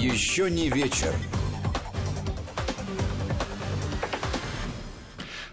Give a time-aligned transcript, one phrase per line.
[0.00, 1.12] Еще не вечер.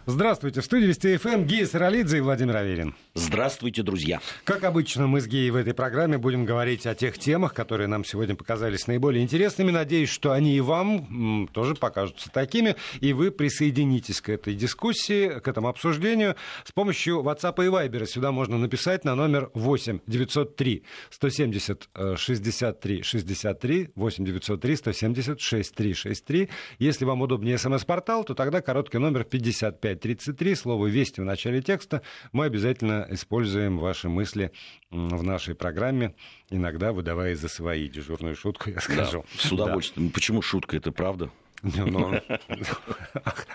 [0.09, 0.61] Здравствуйте.
[0.61, 2.95] В студии Вести ФМ Гия Саралидзе и Владимир Аверин.
[3.13, 4.21] Здравствуйте, друзья.
[4.45, 8.05] Как обычно, мы с Геей в этой программе будем говорить о тех темах, которые нам
[8.05, 9.69] сегодня показались наиболее интересными.
[9.69, 15.47] Надеюсь, что они и вам тоже покажутся такими, и вы присоединитесь к этой дискуссии, к
[15.49, 18.05] этому обсуждению с помощью WhatsApp и Viber.
[18.05, 26.49] Сюда можно написать на номер 8 903 170 63 63 8 903 170 63 63.
[26.79, 32.01] Если вам удобнее смс-портал, то тогда короткий номер 55 33, слово «Вести» в начале текста.
[32.31, 34.51] Мы обязательно используем ваши мысли
[34.89, 36.15] в нашей программе,
[36.49, 39.25] иногда выдавая за свои дежурную шутку, я скажу.
[39.35, 40.07] Да, с удовольствием.
[40.09, 40.13] Да.
[40.13, 40.77] Почему шутка?
[40.77, 41.29] Это правда?
[41.63, 42.21] Но,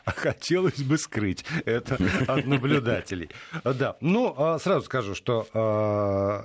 [0.05, 3.31] а хотелось бы скрыть это от наблюдателей.
[3.65, 6.45] Да, ну, а сразу скажу, что а,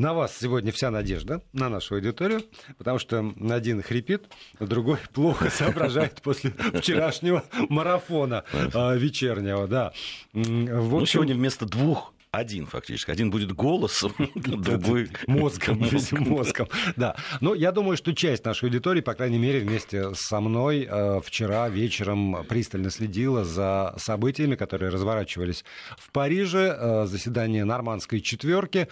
[0.00, 2.42] на вас сегодня вся надежда, на нашу аудиторию,
[2.78, 4.24] потому что один хрипит,
[4.58, 9.92] другой плохо соображает после вчерашнего марафона вечернего, да.
[10.32, 13.10] Ну, сегодня вместо двух один фактически.
[13.10, 15.86] Один будет голосом, другой мозгом.
[16.20, 16.68] мозгом.
[16.96, 17.16] Да.
[17.40, 20.88] Но я думаю, что часть нашей аудитории, по крайней мере, вместе со мной
[21.24, 25.64] вчера вечером пристально следила за событиями, которые разворачивались
[25.98, 27.04] в Париже.
[27.06, 28.88] Заседание нормандской четверки.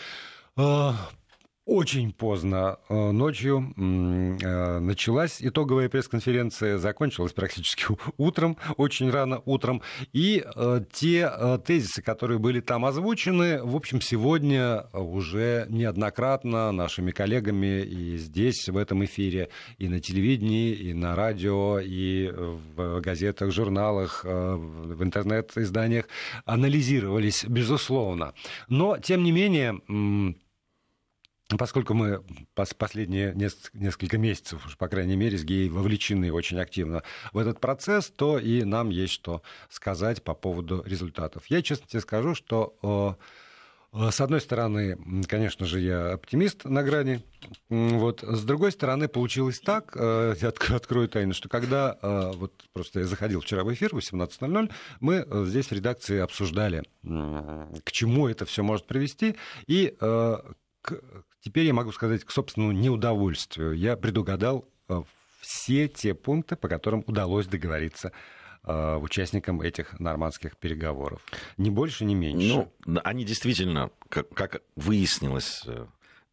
[1.71, 7.85] Очень поздно ночью началась итоговая пресс-конференция, закончилась практически
[8.17, 9.83] утром, очень рано утром.
[10.15, 10.43] И
[10.95, 11.31] те
[11.67, 18.79] тезисы, которые были там озвучены, в общем, сегодня уже неоднократно нашими коллегами и здесь, в
[18.79, 26.07] этом эфире, и на телевидении, и на радио, и в газетах, журналах, в интернет-изданиях
[26.47, 28.33] анализировались, безусловно.
[28.69, 29.79] Но, тем не менее,
[31.57, 32.23] Поскольку мы
[32.77, 33.33] последние
[33.73, 38.39] несколько месяцев, уж по крайней мере, с геей вовлечены очень активно в этот процесс, то
[38.39, 41.47] и нам есть что сказать по поводу результатов.
[41.47, 43.17] Я честно тебе скажу, что
[43.91, 47.25] с одной стороны, конечно же, я оптимист на грани.
[47.71, 48.21] Вот.
[48.23, 51.97] С другой стороны, получилось так, я открою тайну, что когда
[52.35, 54.71] вот просто я заходил вчера в эфир в 18.00,
[55.01, 59.37] мы здесь в редакции обсуждали, к чему это все может привести,
[59.67, 61.03] и к,
[61.41, 63.73] теперь я могу сказать к собственному неудовольствию.
[63.73, 65.03] Я предугадал э,
[65.41, 68.13] все те пункты, по которым удалось договориться
[68.65, 71.23] э, участникам этих нормандских переговоров.
[71.57, 72.69] Ни больше, ни меньше.
[72.87, 75.65] Ну, они действительно, как, как выяснилось,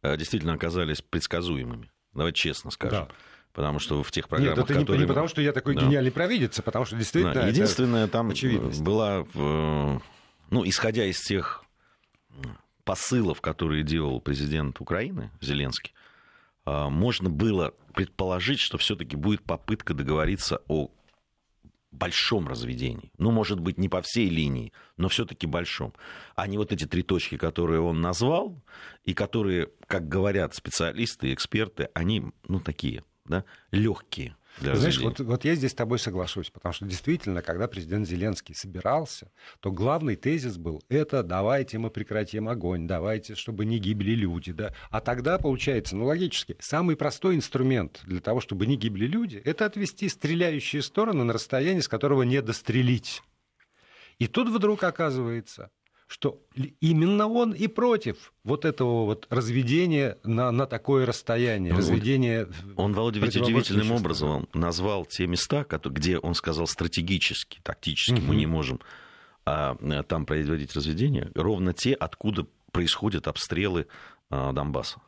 [0.02, 1.90] э, действительно оказались предсказуемыми.
[2.12, 3.06] Давайте честно скажем.
[3.08, 3.14] Да.
[3.52, 4.98] Потому что в тех программах, Нет, это которые...
[4.98, 5.82] не, не потому, что я такой да.
[5.82, 7.32] гениальный провидец, а потому что действительно...
[7.32, 7.46] Да.
[7.46, 8.30] Единственное, там
[8.80, 11.64] была, ну, исходя из тех
[12.86, 15.92] посылов, которые делал президент Украины Зеленский,
[16.64, 20.90] а, можно было предположить, что все-таки будет попытка договориться о
[21.90, 23.10] большом разведении.
[23.18, 25.94] Ну, может быть, не по всей линии, но все-таки большом.
[26.36, 28.62] А не вот эти три точки, которые он назвал,
[29.04, 34.36] и которые, как говорят специалисты и эксперты, они, ну, такие, да, легкие.
[34.58, 38.54] Для Знаешь, вот, вот я здесь с тобой соглашусь, потому что действительно, когда президент Зеленский
[38.54, 39.30] собирался,
[39.60, 44.52] то главный тезис был, это давайте мы прекратим огонь, давайте, чтобы не гибли люди.
[44.52, 44.74] Да?
[44.90, 49.66] А тогда, получается, ну логически, самый простой инструмент для того, чтобы не гибли люди, это
[49.66, 53.22] отвести стреляющие стороны на расстояние, с которого не дострелить.
[54.18, 55.70] И тут вдруг оказывается,
[56.06, 56.40] что
[56.80, 62.48] именно он и против вот этого вот разведения на, на такое расстояние, он, разведения...
[62.76, 68.28] Он, Володя, ведь удивительным образом назвал те места, где он сказал стратегически, тактически угу.
[68.28, 68.80] мы не можем
[69.44, 73.88] а, там производить разведение, ровно те, откуда происходят обстрелы
[74.30, 75.00] а, Донбасса.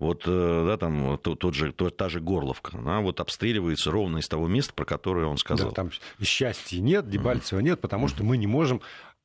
[0.00, 4.18] Вот, э, да, там тот, тот же, тот, та же Горловка, она вот обстреливается ровно
[4.18, 5.68] из того места, про которое он сказал.
[5.68, 5.90] Да, там
[6.20, 8.82] счастья нет, Дебальцева нет, потому что мы не можем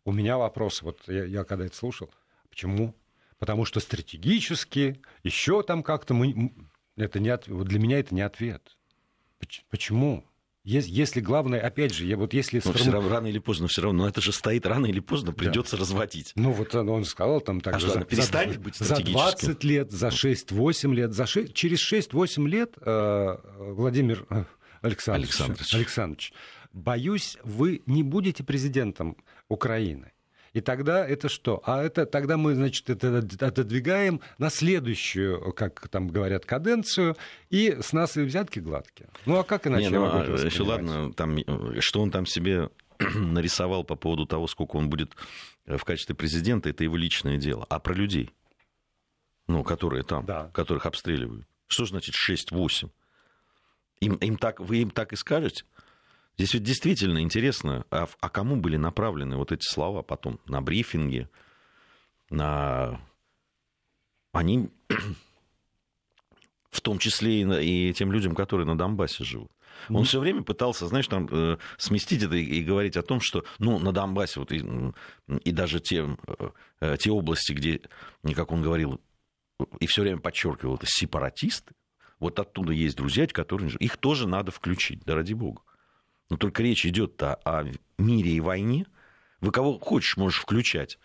[0.09, 2.09] у меня вопрос, вот я, я когда это слушал,
[2.49, 2.95] почему?
[3.37, 6.53] Потому что стратегически, еще там как-то мы...
[6.97, 8.75] Это не от, вот для меня это не ответ.
[9.69, 10.25] Почему?
[10.65, 12.61] Если главное, опять же, я вот если...
[12.63, 15.31] Но все равно, рано или поздно, все равно, но это же стоит рано или поздно,
[15.31, 15.81] придется да.
[15.81, 16.33] разводить.
[16.35, 17.87] Ну вот он сказал там так а же...
[17.87, 22.47] Что, за, перестанет за, быть За 20 лет, за 6-8 лет, за 6, через 6-8
[22.47, 24.43] лет э, Владимир э,
[24.81, 25.73] Александрович, Александрович.
[25.73, 26.33] Александрович,
[26.73, 29.15] боюсь, вы не будете президентом
[29.49, 30.13] Украины.
[30.53, 31.61] И тогда это что?
[31.65, 37.17] А это тогда мы, значит, это отодвигаем на следующую, как там говорят, каденцию,
[37.49, 39.09] и с нас и взятки гладкие.
[39.25, 39.89] Ну а как иначе?
[39.89, 41.37] Не, ну, а, еще ладно, там,
[41.79, 42.69] что он там себе
[42.99, 45.15] нарисовал по поводу того, сколько он будет
[45.65, 47.65] в качестве президента, это его личное дело.
[47.69, 48.31] А про людей,
[49.47, 50.49] ну, которые там, да.
[50.53, 51.47] которых обстреливают.
[51.67, 52.89] Что значит 6-8?
[54.01, 55.65] Им, им так, вы им так и скажете?
[56.39, 60.39] Здесь ведь действительно интересно, а, а кому были направлены вот эти слова потом?
[60.45, 61.29] На брифинге,
[62.29, 63.01] на...
[64.31, 64.69] Они
[66.71, 69.51] в том числе и, и тем людям, которые на Донбассе живут.
[69.89, 73.43] Он все время пытался, знаешь, там э, сместить это и, и говорить о том, что,
[73.57, 74.63] ну, на Донбассе вот и,
[75.43, 76.07] и даже те,
[76.79, 77.81] э, те области, где,
[78.33, 79.01] как он говорил,
[79.81, 81.73] и все время подчеркивал, это сепаратисты,
[82.17, 83.71] вот оттуда есть друзья, которые...
[83.79, 85.63] Их тоже надо включить, да ради бога.
[86.29, 87.65] Но только речь идет о,
[87.97, 88.85] мире и войне.
[89.41, 90.97] Вы кого хочешь можешь включать.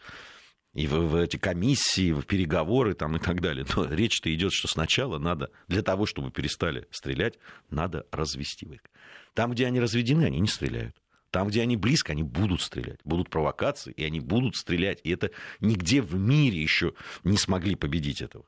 [0.74, 3.64] И в, в эти комиссии, в переговоры там, и так далее.
[3.76, 7.38] Но речь-то идет, что сначала надо, для того, чтобы перестали стрелять,
[7.70, 8.90] надо развести войска.
[9.34, 10.96] Там, где они разведены, они не стреляют.
[11.34, 13.00] Там, где они близко, они будут стрелять.
[13.02, 15.00] Будут провокации, и они будут стрелять.
[15.02, 16.94] И это нигде в мире еще
[17.24, 18.44] не смогли победить этого.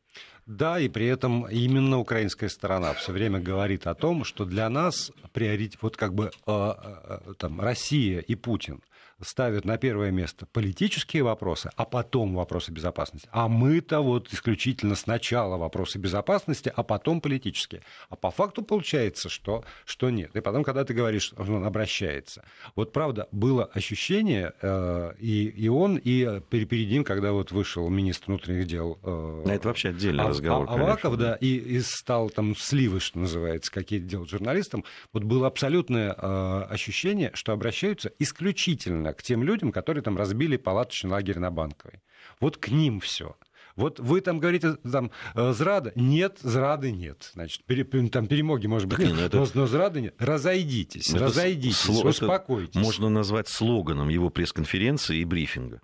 [0.47, 5.11] Да, и при этом именно украинская сторона все время говорит о том, что для нас
[5.33, 8.81] приоритет, вот как бы э, э, там, Россия и Путин–
[9.23, 13.29] ставят на первое место политические вопросы, а потом вопросы безопасности.
[13.33, 17.83] А мы-то вот исключительно сначала вопросы безопасности, а потом политические.
[18.11, 20.35] А по факту получается, что, что нет.
[20.37, 22.45] И потом, когда ты говоришь, что он обращается.
[22.75, 28.27] Вот правда, было ощущение, э, и, и он, и перед ним, когда вот вышел министр
[28.27, 28.99] внутренних дел...
[29.03, 33.19] Э, это вообще отдельный а, разговор, а, Аваков, да, и, и стал там сливы, что
[33.19, 39.73] называется, какие-то делать журналистам, вот было абсолютное э, ощущение, что обращаются исключительно к тем людям,
[39.73, 42.03] которые там разбили палаточный лагерь на Банковой.
[42.41, 43.37] Вот к ним все.
[43.77, 45.93] Вот вы там говорите, там, э, зрада?
[45.95, 47.31] Нет, зрады нет.
[47.35, 49.37] Значит, пере, там перемоги, может быть, нет, ну это...
[49.37, 50.15] но, но зрады нет.
[50.19, 52.09] Разойдитесь, это разойдитесь, сло...
[52.09, 52.71] успокойтесь.
[52.71, 55.83] Это можно назвать слоганом его пресс-конференции и брифинга.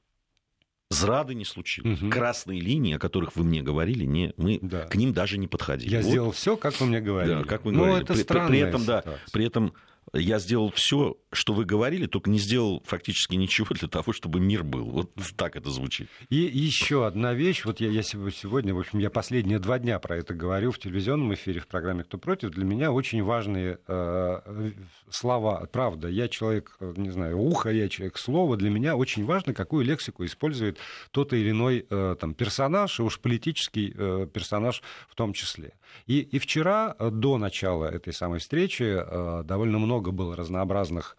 [0.88, 2.00] Зрады не случилось.
[2.00, 2.10] Угу.
[2.10, 4.86] Красные линии, о которых вы мне говорили, не, мы да.
[4.86, 5.90] к ним даже не подходили.
[5.90, 6.08] Я вот.
[6.08, 7.42] сделал все, как вы мне говорили.
[7.42, 8.04] Да, как вы ну, говорили.
[8.04, 9.74] Это при, при, при этом, да, при этом
[10.14, 14.62] я сделал все, что вы говорили, только не сделал фактически ничего для того, чтобы мир
[14.62, 14.84] был.
[14.84, 16.08] Вот так это звучит.
[16.28, 17.64] И еще одна вещь.
[17.64, 21.32] Вот я, я сегодня, в общем, я последние два дня про это говорю в телевизионном
[21.34, 22.50] эфире, в программе «Кто против».
[22.50, 24.72] Для меня очень важные э,
[25.08, 25.66] слова.
[25.72, 28.56] Правда, я человек, не знаю, ухо, я человек слова.
[28.56, 30.78] Для меня очень важно, какую лексику использует
[31.10, 35.72] тот или иной э, там, персонаж, и уж политический э, персонаж в том числе.
[36.06, 41.16] И, и вчера, э, до начала этой самой встречи, э, довольно много было разнообразных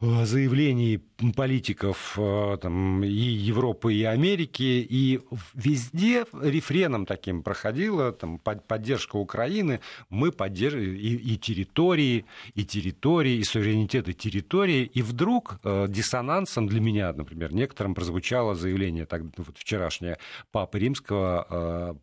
[0.00, 0.98] э, заявлений
[1.36, 2.18] политиков
[2.60, 5.20] там, и Европы, и Америки, и
[5.54, 9.80] везде рефреном таким проходила там, поддержка Украины,
[10.10, 12.24] мы поддерживаем и, и территории,
[12.54, 19.22] и территории, и суверенитеты территории, и вдруг диссонансом для меня, например, некоторым прозвучало заявление так,
[19.36, 20.18] вот вчерашнее
[20.50, 21.96] Папы Римского,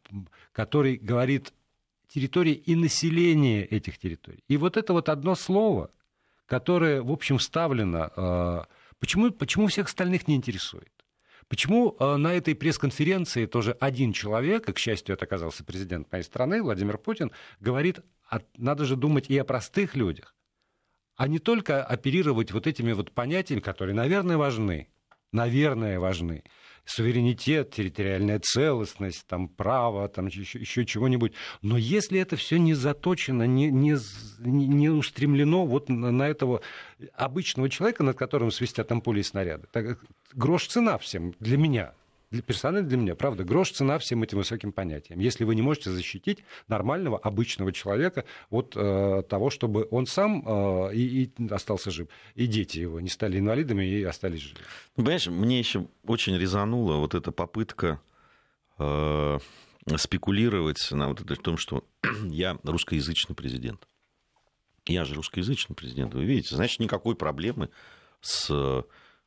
[0.54, 1.54] который говорит
[2.14, 4.44] территории и население этих территорий.
[4.48, 5.92] И вот это вот одно слово,
[6.46, 8.64] которое, в общем, вставлено, э,
[9.00, 10.92] почему, почему всех остальных не интересует?
[11.48, 16.24] Почему э, на этой пресс-конференции тоже один человек, и, к счастью, это оказался президент моей
[16.24, 18.00] страны, Владимир Путин, говорит,
[18.58, 20.36] надо же думать и о простых людях,
[21.16, 24.88] а не только оперировать вот этими вот понятиями, которые, наверное, важны,
[25.32, 26.44] наверное, важны
[26.86, 31.34] суверенитет, территориальная целостность, там, право, там, еще, еще чего-нибудь.
[31.62, 33.98] Но если это все не заточено, не, не,
[34.40, 36.62] не устремлено вот на, на этого
[37.14, 40.00] обычного человека, над которым свистят там пули и снаряды, так,
[40.34, 41.94] грош цена всем для меня
[42.32, 45.20] для, персонально для меня, правда, грош цена всем этим высоким понятиям.
[45.20, 50.96] Если вы не можете защитить нормального, обычного человека от э, того, чтобы он сам э,
[50.96, 54.62] и, и остался жив, и дети его не стали инвалидами и остались живы.
[54.96, 58.02] Ну, понимаешь, мне еще очень резанула вот эта попытка
[58.80, 59.40] э,
[59.98, 61.86] спекулировать на вот это, том, что
[62.24, 63.88] я русскоязычный президент.
[64.86, 67.70] Я же русскоязычный президент, вы видите, значит, никакой проблемы
[68.22, 68.84] с э,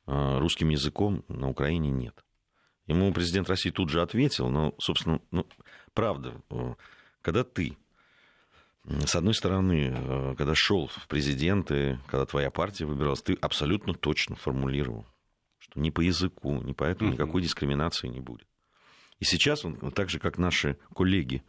[0.06, 2.24] русским языком на Украине нет.
[2.86, 5.46] Ему президент России тут же ответил, но, собственно, ну,
[5.94, 6.74] правда, э,
[7.22, 7.76] когда ты,
[8.84, 14.36] с одной стороны, э, когда шел в президенты, когда твоя партия выбиралась, ты абсолютно точно
[14.36, 15.06] формулировал,
[15.58, 18.46] что ни по языку, ни по этому никакой дискриминации не будет.
[19.18, 21.42] И сейчас, он, так же, как наши коллеги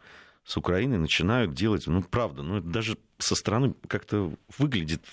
[0.46, 5.04] с Украины, начинают делать, ну, правда, ну, это даже со стороны как-то выглядит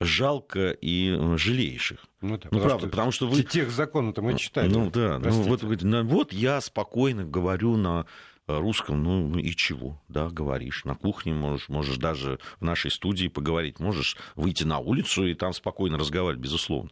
[0.00, 2.06] жалко и э, жалеешь их.
[2.22, 3.42] Ну, да, ну правда, что потому что вы...
[3.42, 4.68] Тех законов-то мы читали.
[4.68, 8.06] Ну да, ну, вот, ну, вот я спокойно говорю на
[8.46, 10.84] русском, ну и чего, да, говоришь.
[10.86, 15.52] На кухне можешь, можешь даже в нашей студии поговорить, можешь выйти на улицу и там
[15.52, 16.90] спокойно разговаривать, безусловно.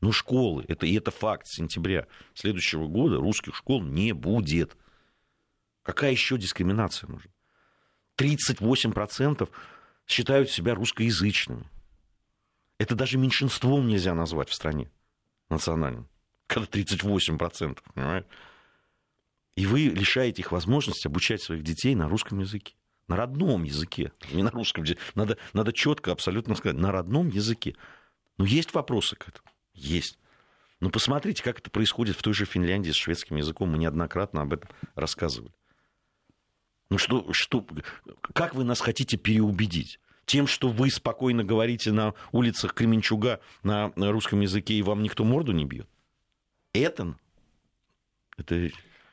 [0.00, 4.76] Но школы, это, и это факт, сентября следующего года русских школ не будет.
[5.82, 7.30] Какая еще дискриминация нужна?
[8.16, 9.48] 38%
[10.06, 11.68] считают себя русскоязычными.
[12.78, 14.90] Это даже меньшинством нельзя назвать в стране
[15.48, 16.08] национальным.
[16.46, 18.28] Когда 38%, понимаете?
[19.54, 22.74] И вы лишаете их возможности обучать своих детей на русском языке.
[23.08, 24.12] На родном языке.
[24.32, 25.00] Не на русском языке.
[25.14, 27.76] Надо, надо четко, абсолютно сказать, на родном языке.
[28.38, 29.48] Но есть вопросы к этому?
[29.74, 30.18] Есть.
[30.80, 33.70] Но посмотрите, как это происходит в той же Финляндии с шведским языком.
[33.70, 35.52] Мы неоднократно об этом рассказывали.
[36.92, 37.66] Ну что, что,
[38.34, 39.98] как вы нас хотите переубедить?
[40.26, 45.52] Тем, что вы спокойно говорите на улицах Кременчуга на русском языке, и вам никто морду
[45.52, 45.88] не бьет?
[46.74, 47.16] Это,
[48.36, 48.68] это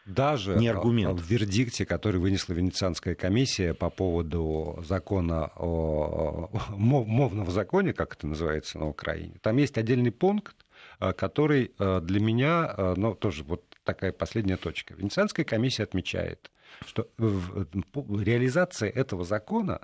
[0.05, 1.21] даже не аргумент.
[1.21, 8.77] в вердикте, который вынесла Венецианская комиссия по поводу закона о мовном законе, как это называется
[8.77, 10.65] на Украине, там есть отдельный пункт,
[10.99, 14.95] э, который э, для меня, ну, тоже вот такая последняя точка.
[14.95, 16.51] Венецианская комиссия отмечает,
[16.85, 19.81] что реализация этого закона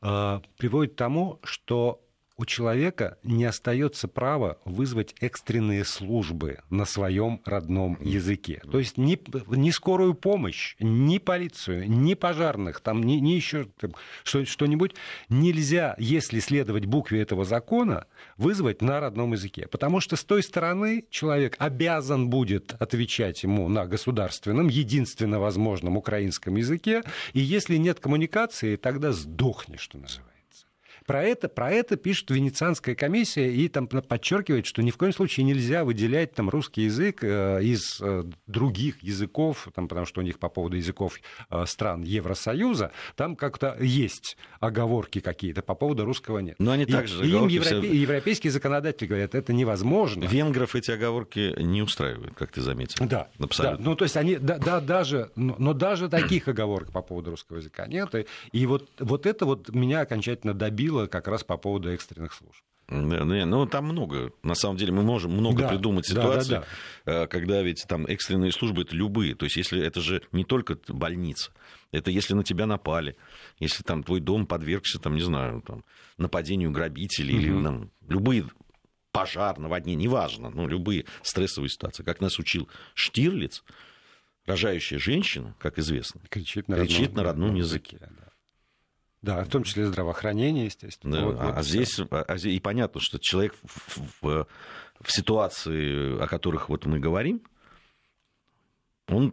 [0.00, 2.04] приводит к тому, что
[2.42, 8.60] у человека не остается права вызвать экстренные службы на своем родном языке.
[8.68, 9.16] То есть ни,
[9.54, 13.92] ни скорую помощь, ни полицию, ни пожарных, там, ни, ни еще там,
[14.24, 14.96] что-нибудь
[15.28, 18.06] нельзя, если следовать букве этого закона,
[18.36, 19.68] вызвать на родном языке.
[19.68, 26.56] Потому что с той стороны человек обязан будет отвечать ему на государственном, единственно возможном украинском
[26.56, 30.32] языке, и если нет коммуникации, тогда сдохнешь, что называется.
[31.06, 35.44] Про это, про это пишет Венецианская комиссия и там подчеркивает, что ни в коем случае
[35.44, 40.38] нельзя выделять там русский язык э, из э, других языков, там, потому что у них
[40.38, 41.18] по поводу языков
[41.50, 46.56] э, стран Евросоюза там как-то есть оговорки какие-то, по поводу русского нет.
[46.58, 47.80] Но они также и им европе...
[47.80, 48.00] все...
[48.00, 50.24] европейские законодатели говорят, это невозможно.
[50.24, 53.04] Венгров эти оговорки не устраивают, как ты заметил.
[53.06, 53.78] Да, Абсолютно.
[53.78, 53.84] да.
[53.90, 57.58] ну то есть они, да, да даже, но, но даже таких оговорок по поводу русского
[57.58, 61.56] языка нет, и, и вот, вот это вот меня окончательно добило говорила как раз по
[61.56, 62.62] поводу экстренных служб.
[62.88, 64.32] Ну, там много.
[64.42, 66.64] На самом деле мы можем много да, придумать ситуаций, да,
[67.06, 67.26] да, да.
[67.26, 69.34] когда ведь там экстренные службы это любые.
[69.34, 71.52] То есть, если это же не только больница,
[71.90, 73.16] это если на тебя напали,
[73.58, 75.84] если там твой дом подвергся, там, не знаю, там,
[76.18, 77.42] нападению грабителей угу.
[77.42, 78.44] или там, любые
[79.10, 82.02] пожар, наводнение, неважно, ну, любые стрессовые ситуации.
[82.02, 83.62] Как нас учил Штирлиц,
[84.44, 87.96] рожающая женщина, как известно, кричит на, кричит родном, на родном языке.
[87.96, 88.31] языке да.
[89.22, 91.16] Да, в том числе здравоохранение, естественно.
[91.16, 94.46] Да, вот, а, вот а, здесь, а здесь и понятно, что человек в, в,
[95.00, 97.40] в ситуации, о которых вот мы говорим,
[99.06, 99.32] он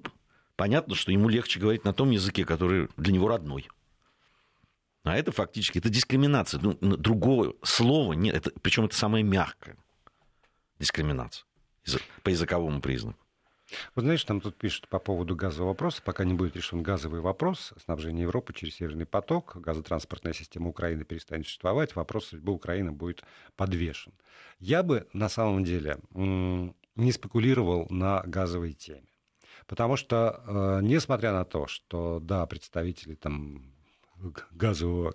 [0.56, 3.68] понятно, что ему легче говорить на том языке, который для него родной.
[5.04, 6.60] А это фактически это дискриминация.
[6.62, 8.36] Ну, другого слова нет.
[8.36, 9.76] Это, причем это самое мягкое
[10.78, 11.46] дискриминация
[12.22, 13.18] по языковому признаку.
[13.96, 17.74] Вот знаешь, там тут пишут по поводу газового вопроса, пока не будет решен газовый вопрос,
[17.84, 23.24] снабжения Европы через Северный поток, газотранспортная система Украины перестанет существовать, вопрос судьбы Украины будет
[23.56, 24.14] подвешен.
[24.60, 29.04] Я бы на самом деле не спекулировал на газовой теме.
[29.68, 33.72] Потому что, э, несмотря на то, что, да, представители там
[34.52, 35.14] газового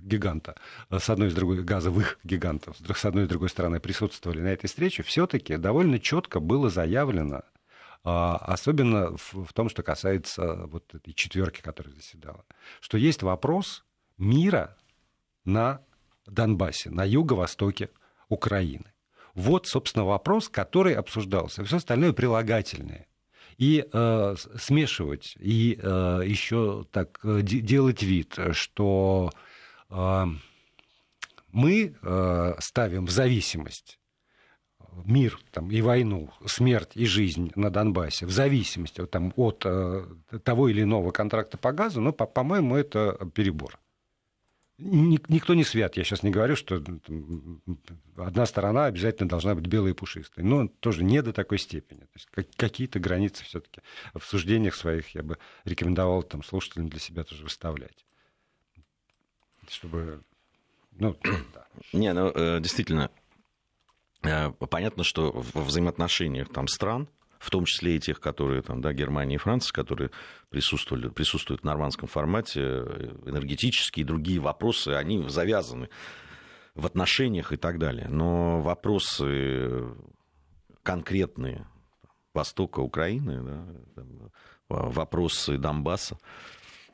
[0.00, 0.56] гиганта,
[0.90, 4.48] с одной и с другой газовых гигантов, с одной и с другой стороны присутствовали на
[4.48, 7.42] этой встрече, все-таки довольно четко было заявлено
[8.04, 12.44] особенно в том, что касается вот этой четверки, которая заседала,
[12.80, 13.84] что есть вопрос
[14.18, 14.76] мира
[15.44, 15.80] на
[16.26, 17.90] Донбассе, на юго-востоке
[18.28, 18.92] Украины.
[19.34, 21.64] Вот, собственно, вопрос, который обсуждался.
[21.64, 23.06] Все остальное прилагательное.
[23.58, 29.30] И э, смешивать, и э, еще так э, делать вид, что
[29.90, 30.24] э,
[31.52, 33.98] мы э, ставим в зависимость
[35.04, 40.04] мир там, и войну, смерть и жизнь на Донбассе в зависимости вот, там, от э,
[40.44, 43.78] того или иного контракта по газу, но, по- по-моему, это перебор.
[44.78, 45.96] Никто не свят.
[45.96, 47.60] Я сейчас не говорю, что там,
[48.16, 50.42] одна сторона обязательно должна быть белой и пушистой.
[50.42, 52.00] Но тоже не до такой степени.
[52.00, 53.80] То есть какие-то границы все-таки
[54.12, 58.04] в суждениях своих я бы рекомендовал там, слушателям для себя тоже выставлять.
[59.68, 60.22] Чтобы
[60.98, 61.16] ну,
[61.54, 61.66] да.
[61.92, 63.10] Не, ну, э, действительно,
[64.22, 69.34] понятно, что в взаимоотношениях там стран, в том числе и тех, которые там, да, Германия
[69.34, 70.10] и Франция, которые
[70.48, 75.88] присутствовали, присутствуют в нормандском формате, э, энергетические и другие вопросы, они завязаны
[76.74, 78.06] в отношениях и так далее.
[78.08, 79.88] Но вопросы
[80.82, 81.66] конкретные
[82.32, 83.66] Востока Украины, да,
[84.68, 86.18] вопросы Донбасса,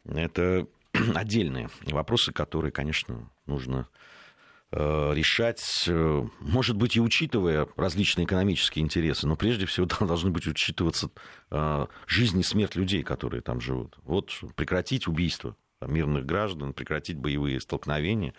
[0.05, 0.67] это
[1.15, 3.95] отдельные вопросы, которые, конечно, нужно Э,
[4.71, 11.11] решать, э, может быть, и учитывая различные экономические интересы, но прежде всего должны быть учитываться
[11.51, 13.97] э, жизнь и смерть людей, которые там живут.
[14.03, 18.35] Вот прекратить убийство мирных граждан, прекратить боевые столкновения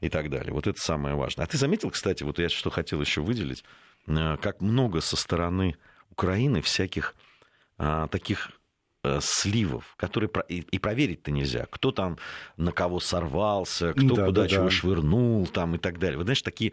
[0.00, 0.52] и так далее.
[0.52, 1.44] Вот это самое важное.
[1.44, 3.64] А ты заметил, кстати, вот я что хотел еще выделить,
[4.06, 5.76] э, как много со стороны
[6.10, 7.14] Украины всяких
[8.10, 8.63] таких Э,
[9.20, 11.66] сливов, которые и проверить-то нельзя.
[11.70, 12.18] Кто там
[12.56, 14.70] на кого сорвался, кто да, куда да, чего да.
[14.70, 16.18] швырнул там и так далее.
[16.18, 16.72] Вы знаете, такие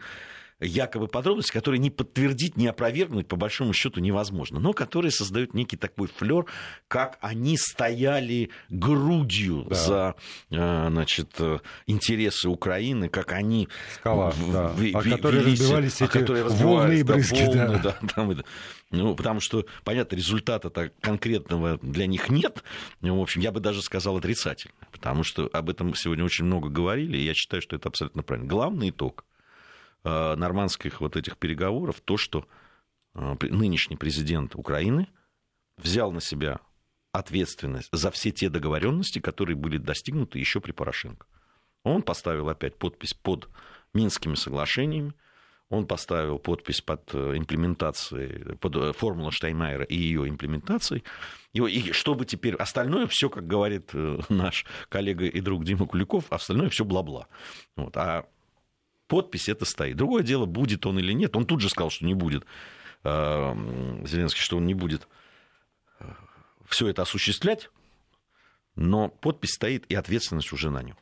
[0.62, 5.76] якобы подробности, которые не подтвердить, не опровергнуть, по большому счету, невозможно, но которые создают некий
[5.76, 6.46] такой флер,
[6.88, 9.74] как они стояли грудью да.
[9.74, 10.14] за
[10.50, 14.68] э, значит, э, интересы Украины, как они Скала, в, да.
[14.68, 17.44] в, а которые разбивались эти которые волны и брызги.
[17.52, 17.96] Да, волны, да.
[18.00, 18.44] Да, там,
[18.92, 22.62] ну, потому что, понятно, результата-то конкретного для них нет.
[23.00, 26.68] Ну, в общем, я бы даже сказал отрицательно, потому что об этом сегодня очень много
[26.68, 28.48] говорили, и я считаю, что это абсолютно правильно.
[28.48, 29.24] Главный итог
[30.04, 32.44] Э, нормандских вот этих переговоров то, что
[33.14, 35.06] э, нынешний президент Украины
[35.76, 36.58] взял на себя
[37.12, 41.26] ответственность за все те договоренности, которые были достигнуты еще при Порошенко.
[41.84, 43.48] Он поставил опять подпись под
[43.94, 45.14] Минскими соглашениями,
[45.72, 51.02] он поставил подпись под э, имплементацией, под формулу Штайнмайера и ее имплементацией.
[51.54, 53.90] И, чтобы теперь остальное все, как говорит
[54.28, 57.26] наш коллега и друг Дима Куликов, остальное все бла-бла.
[57.74, 57.96] Вот.
[57.96, 58.26] А
[59.06, 59.96] подпись это стоит.
[59.96, 61.34] Другое дело, будет он или нет.
[61.36, 62.44] Он тут же сказал, что не будет.
[63.04, 63.54] Э,
[64.04, 65.08] Зеленский, что он не будет
[66.00, 66.04] э,
[66.68, 67.70] все это осуществлять,
[68.76, 70.96] но подпись стоит, и ответственность уже на нем.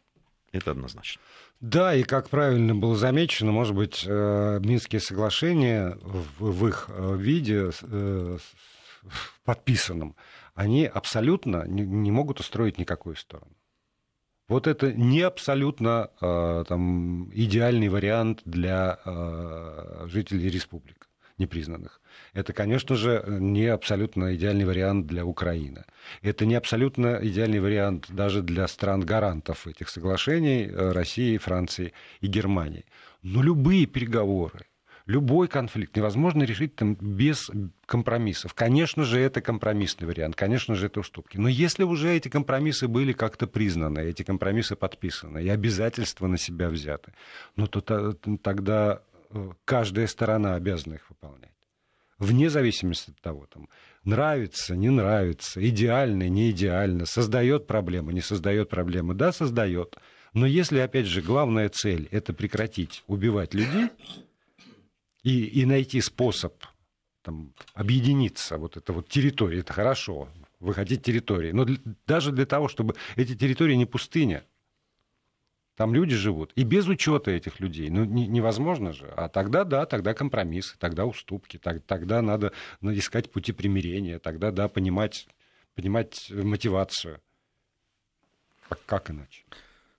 [0.52, 1.22] Это однозначно.
[1.60, 7.70] Да, и как правильно было замечено, может быть, э, Минские соглашения в их виде
[9.44, 10.16] подписанном,
[10.54, 13.56] они абсолютно не могут устроить никакую сторону.
[14.48, 20.99] Вот это не абсолютно э, там, идеальный вариант для э, жителей республик
[21.40, 22.00] непризнанных.
[22.32, 25.84] Это, конечно же, не абсолютно идеальный вариант для Украины.
[26.22, 32.84] Это не абсолютно идеальный вариант даже для стран-гарантов этих соглашений э, России, Франции и Германии.
[33.22, 34.66] Но любые переговоры,
[35.06, 37.50] любой конфликт невозможно решить там без
[37.86, 38.54] компромиссов.
[38.54, 41.36] Конечно же, это компромиссный вариант, конечно же, это уступки.
[41.36, 46.68] Но если уже эти компромиссы были как-то признаны, эти компромиссы подписаны, и обязательства на себя
[46.68, 47.12] взяты,
[47.56, 48.12] ну, то
[48.42, 49.02] тогда
[49.64, 51.50] каждая сторона обязана их выполнять.
[52.18, 53.68] Вне зависимости от того, там,
[54.04, 59.14] нравится, не нравится, идеально, не идеально, создает проблемы, не создает проблемы.
[59.14, 59.96] Да, создает.
[60.34, 63.88] Но если, опять же, главная цель– это прекратить убивать людей,
[65.22, 66.54] и, и найти способ
[67.22, 70.28] там, объединиться, вот это вот территория, это хорошо,
[70.60, 74.44] вы хотите территории, но для, даже для того, чтобы эти территории не пустыня,
[75.80, 79.06] там люди живут, и без учета этих людей, ну, не, невозможно же.
[79.16, 84.68] А тогда, да, тогда компромиссы, тогда уступки, так, тогда надо искать пути примирения, тогда, да,
[84.68, 85.26] понимать,
[85.74, 87.22] понимать мотивацию.
[88.68, 89.42] Как, как иначе?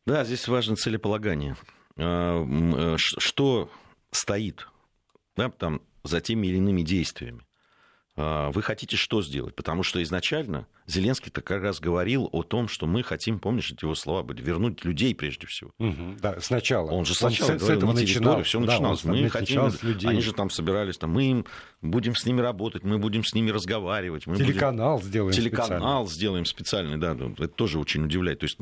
[0.06, 1.58] Да, здесь важно целеполагание.
[1.98, 3.72] А, э, что
[4.12, 4.68] стоит
[5.36, 7.42] да, там, за теми или иными действиями.
[8.24, 9.56] А, вы хотите что сделать?
[9.56, 13.96] Потому что изначально Зеленский-то как раз говорил о том, что мы хотим, помнишь эти его
[13.96, 15.72] слова были, вернуть людей прежде всего.
[15.80, 16.92] Угу, да, сначала.
[16.92, 18.44] Он же сначала он с, с этого начинал.
[18.44, 19.02] Все начиналось.
[19.02, 20.10] Да, мы хотим, людей.
[20.10, 21.46] Они же там собирались, там, мы им
[21.82, 24.28] будем с ними работать, мы будем с ними разговаривать.
[24.28, 25.08] Мы телеканал будем...
[25.08, 26.10] сделаем Телеканал специальный.
[26.10, 28.40] сделаем специальный, да, это тоже очень удивляет.
[28.40, 28.58] То есть,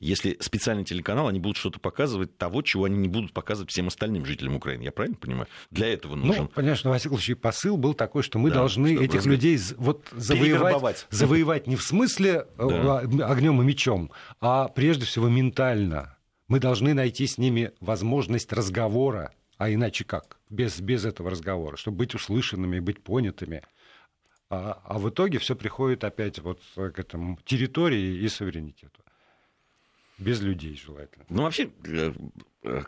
[0.00, 4.26] если специальный телеканал, они будут что-то показывать того, чего они не будут показывать всем остальным
[4.26, 4.82] жителям Украины.
[4.82, 5.48] Я правильно понимаю?
[5.70, 6.42] Для этого ну, нужен...
[6.42, 11.06] Ну, конечно, Василий Васильевич, посыл был такой, что мы да, должны этих людей вот завоевать,
[11.10, 13.02] завоевать не в смысле смысле да.
[13.02, 16.16] Э, огнем и мечом, а прежде всего ментально.
[16.48, 20.38] Мы должны найти с ними возможность разговора, а иначе как?
[20.48, 23.62] Без, без этого разговора, чтобы быть услышанными, быть понятыми.
[24.50, 29.02] А, а в итоге все приходит опять вот к этому территории и суверенитету.
[30.16, 31.26] Без людей желательно.
[31.28, 32.12] Ну, вообще, э,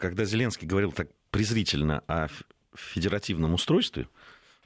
[0.00, 2.28] когда Зеленский говорил так презрительно о
[2.74, 4.08] федеративном устройстве,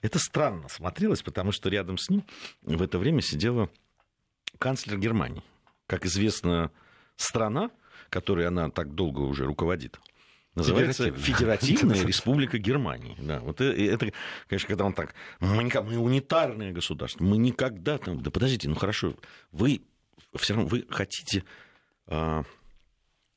[0.05, 2.25] это странно смотрелось, потому что рядом с ним
[2.61, 3.71] в это время сидела
[4.59, 5.43] канцлер Германии.
[5.87, 6.71] Как известно,
[7.17, 7.71] страна,
[8.11, 9.99] которой она так долго уже руководит,
[10.55, 13.17] называется Федеративная Республика Германии.
[13.19, 14.13] Да, вот это, это,
[14.47, 19.17] конечно, когда он так, мы, мы унитарное государство, мы никогда там, да подождите, ну хорошо,
[19.53, 19.81] вы
[20.37, 21.45] все равно, вы хотите,
[22.09, 22.43] а,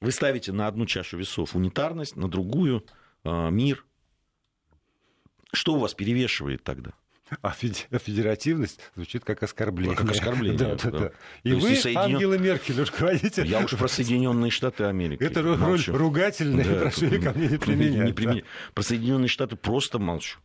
[0.01, 2.85] вы ставите на одну чашу весов унитарность, на другую
[3.23, 3.85] а, мир.
[5.53, 6.91] Что у вас перевешивает тогда?
[7.41, 9.97] А федеративность звучит как оскорбление.
[9.97, 10.57] Как оскорбление.
[10.57, 11.11] Да, да, да.
[11.43, 12.15] И вы, Соединен...
[12.15, 13.45] Ангела Меркель, руководитель...
[13.45, 17.57] Я уже про Соединенные Штаты Америки Это роль ругательная, да, прошу ее ко мне не
[17.57, 18.05] применять.
[18.05, 18.43] Не применять.
[18.43, 18.71] Да.
[18.73, 20.39] Про Соединенные Штаты просто молчу.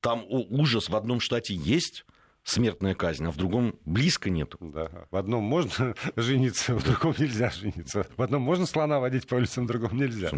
[0.00, 2.06] Там ужас в одном штате есть,
[2.50, 4.58] смертная казнь, а в другом близко нету.
[4.60, 5.06] Да.
[5.10, 8.06] В одном можно жениться, в другом нельзя жениться.
[8.16, 10.30] В одном можно слона водить по улицам, в другом нельзя.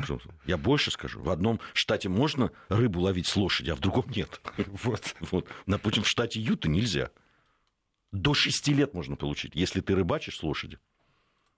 [0.47, 1.23] Я больше скажу.
[1.23, 4.41] В одном штате можно рыбу ловить с лошади, а в другом нет.
[4.83, 5.15] Вот.
[5.31, 5.47] вот.
[5.67, 7.11] Допустим, в штате Юта нельзя.
[8.11, 10.79] До 6 лет можно получить, если ты рыбачишь с лошади.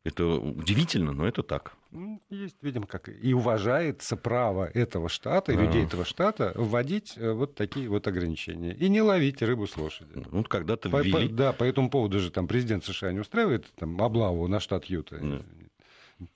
[0.04, 1.72] Это удивительно, но это так.
[1.90, 7.32] Ну, есть, видимо, как и уважается право этого штата, и людей этого штата вводить э,
[7.32, 8.74] вот такие вот ограничения.
[8.74, 10.10] И не ловить рыбу с лошади.
[10.30, 11.28] Ну, когда-то по, ввели.
[11.28, 14.84] По, да, по этому поводу же там президент США не устраивает там, облаву на штат
[14.86, 15.18] Юта.
[15.18, 16.26] Да.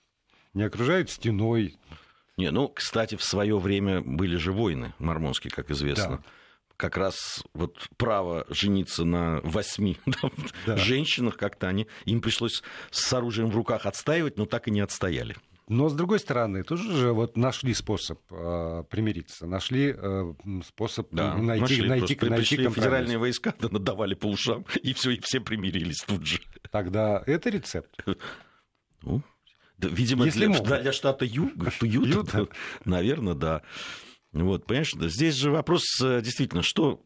[0.54, 1.76] Не окружает стеной.
[2.38, 6.16] Не, ну, кстати, в свое время были же войны мормонские, как известно.
[6.16, 6.24] Да
[6.78, 9.98] как раз вот право жениться на восьми
[10.66, 10.76] да.
[10.76, 15.36] женщинах, как-то они, им пришлось с оружием в руках отстаивать, но так и не отстояли.
[15.68, 20.34] Но, с другой стороны, тоже же вот нашли способ э, примириться, нашли э,
[20.66, 25.10] способ да, найти, нашли, найти, найти пришли федеральные войска, да, надавали по ушам, и все,
[25.10, 26.40] и все примирились тут же.
[26.70, 27.90] Тогда это рецепт?
[29.02, 29.22] Ну,
[29.76, 32.48] да, видимо, Если для, для штата Юг, Юта,
[32.84, 33.62] наверное, да.
[34.32, 37.02] Вот, понимаешь, здесь же вопрос э, действительно, что,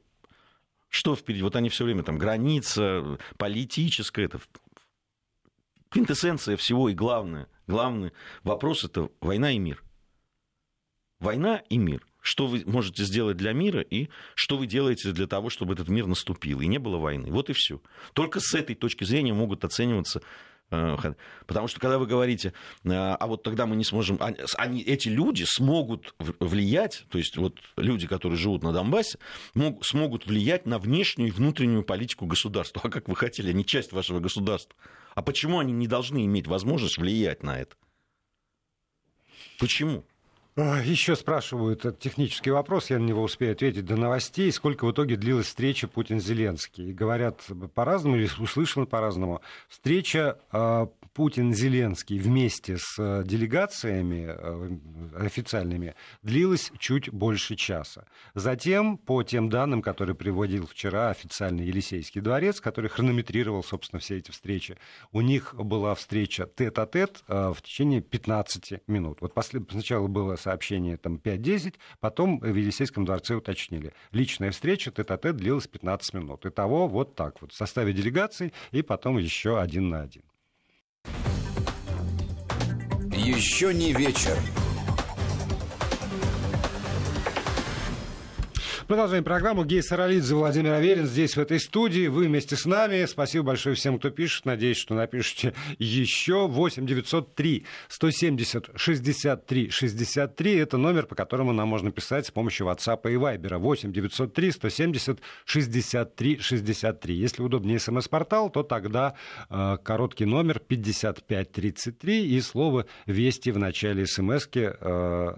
[0.89, 1.43] что впереди?
[1.43, 4.41] Вот они все время там граница, политическая, это
[5.89, 9.83] квинтэссенция всего и главное, главный вопрос это война и мир.
[11.21, 12.05] Война и мир.
[12.21, 16.07] Что вы можете сделать для мира и что вы делаете для того, чтобы этот мир
[16.07, 17.31] наступил и не было войны.
[17.31, 17.81] Вот и все.
[18.13, 20.23] Только с этой точки зрения могут оцениваться
[21.47, 22.53] потому что когда вы говорите,
[22.85, 24.19] э, а вот тогда мы не сможем,
[24.57, 29.19] они, эти люди смогут влиять, то есть вот люди, которые живут на Донбассе,
[29.55, 32.81] мог, смогут влиять на внешнюю и внутреннюю политику государства.
[32.85, 34.77] А как вы хотели, они часть вашего государства.
[35.15, 37.77] А почему они не должны иметь возможность влиять на это?
[39.59, 40.05] Почему?
[40.55, 44.53] Еще спрашивают технический вопрос, я на него успею ответить до новостей.
[44.53, 46.93] Сколько в итоге длилась встреча Путин-Зеленский?
[46.93, 47.41] Говорят
[47.75, 49.41] по-разному или услышано по-разному.
[49.71, 58.07] Встреча а, Путин-Зеленский вместе с э, делегациями э, официальными длилась чуть больше часа.
[58.35, 64.31] Затем, по тем данным, которые приводил вчера официальный Елисейский дворец, который хронометрировал, собственно, все эти
[64.31, 64.79] встречи,
[65.13, 69.21] у них была встреча тет-а-тет э, в течение 15 минут.
[69.21, 69.71] Вот послед...
[69.71, 73.93] сначала было сообщение там 5-10, потом в Елисейском дворце уточнили.
[74.13, 76.47] Личная встреча тет-а-тет длилась 15 минут.
[76.47, 80.23] Итого вот так вот в составе делегаций и потом еще один на один.
[83.25, 84.37] Еще не вечер.
[88.89, 89.65] Продолжаем программу.
[89.65, 92.09] Гей Саралидзе, Владимир Аверин здесь, в этой студии.
[92.09, 93.05] Вы вместе с нами.
[93.05, 94.45] Спасибо большое всем, кто пишет.
[94.45, 96.49] Надеюсь, что напишите еще.
[96.49, 100.57] 8 903 170 63 63.
[100.57, 103.59] Это номер, по которому нам можно писать с помощью WhatsApp и Viber.
[103.59, 107.15] 8 903 170 63 63.
[107.15, 109.15] Если удобнее смс-портал, то тогда
[109.49, 115.35] э, короткий номер 5533 и слово «Вести» в начале смс э,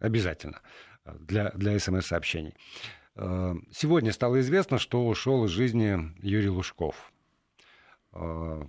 [0.00, 0.60] обязательно
[1.04, 2.54] для, для смс-сообщений.
[3.16, 7.12] Э, сегодня стало известно, что ушел из жизни Юрий Лужков.
[8.12, 8.62] Э,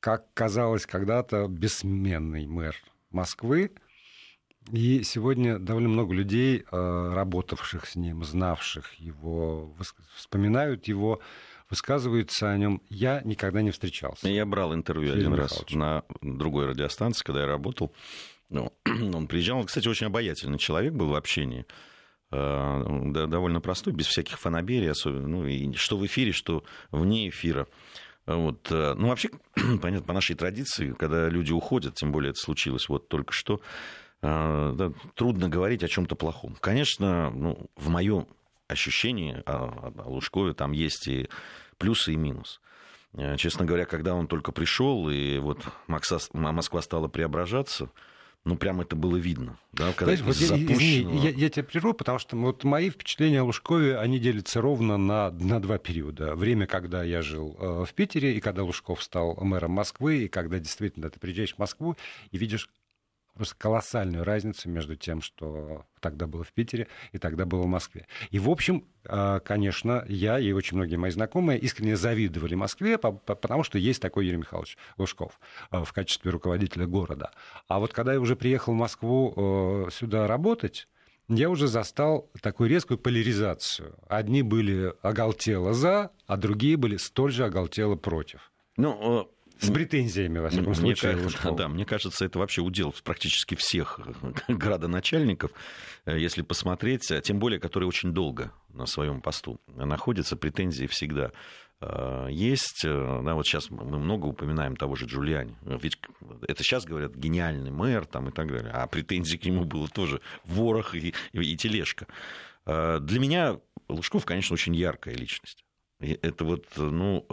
[0.00, 2.76] как казалось когда-то, бессменный мэр
[3.10, 3.72] Москвы.
[4.72, 9.74] И сегодня довольно много людей, э, работавших с ним, знавших его,
[10.14, 11.20] вспоминают его,
[11.68, 12.80] высказываются о нем.
[12.88, 14.28] Я никогда не встречался.
[14.28, 15.58] Я брал интервью Сергей один Михайлович.
[15.58, 17.92] раз на другой радиостанции, когда я работал.
[18.48, 21.66] Ну, он приезжал, он, кстати, очень обаятельный человек был в общении.
[22.30, 22.82] Э,
[23.26, 27.68] довольно простой, без всяких фанаберий, особенно, ну, и что в эфире, что вне эфира.
[28.26, 28.72] Вот.
[28.72, 29.30] Э, ну, вообще,
[29.82, 33.60] понятно, по нашей традиции, когда люди уходят, тем более это случилось вот только что,
[34.22, 36.56] э, да, трудно говорить о чем-то плохом.
[36.60, 38.26] Конечно, ну, в моем
[38.66, 41.28] ощущении о, о Лужкове там есть и
[41.78, 42.58] плюсы, и минусы.
[43.36, 47.90] Честно говоря, когда он только пришел, и вот Москва стала преображаться,
[48.44, 49.58] ну, прям это было видно.
[49.72, 53.40] Да, когда Знаешь, вот я, извини, я, я тебя прерву, потому что вот мои впечатления
[53.40, 56.34] о Лужкове, они делятся ровно на, на два периода.
[56.34, 60.58] Время, когда я жил э, в Питере, и когда Лужков стал мэром Москвы, и когда
[60.58, 61.96] действительно ты приезжаешь в Москву
[62.32, 62.68] и видишь
[63.34, 68.06] просто колоссальную разницу между тем, что тогда было в Питере и тогда было в Москве.
[68.30, 73.62] И, в общем, а, конечно, я и очень многие мои знакомые искренне завидовали Москве, потому
[73.62, 75.38] что есть такой Юрий Михайлович Лужков
[75.70, 77.30] а, в качестве руководителя города.
[77.68, 79.34] А вот когда я уже приехал в Москву
[79.86, 80.88] э, сюда работать,
[81.28, 83.96] я уже застал такую резкую поляризацию.
[84.08, 88.52] Одни были оголтело за, а другие были столь же оголтело против.
[88.76, 91.16] Ну, с претензиями, во всяком мне случае.
[91.16, 94.00] Кажется, да, мне кажется, это вообще удел практически всех
[94.48, 95.52] градоначальников,
[96.06, 101.30] э, если посмотреть, а тем более, которые очень долго на своем посту находятся, претензии всегда
[101.80, 102.84] э, есть.
[102.84, 105.56] Э, да, вот сейчас мы много упоминаем того же Джулиани.
[105.62, 105.98] Ведь
[106.46, 108.72] это сейчас говорят гениальный мэр там, и так далее.
[108.72, 112.06] А претензий к нему было тоже ворох и, и тележка.
[112.66, 115.63] Для меня Лужков, конечно, очень яркая личность.
[116.00, 117.26] Это вот, ну,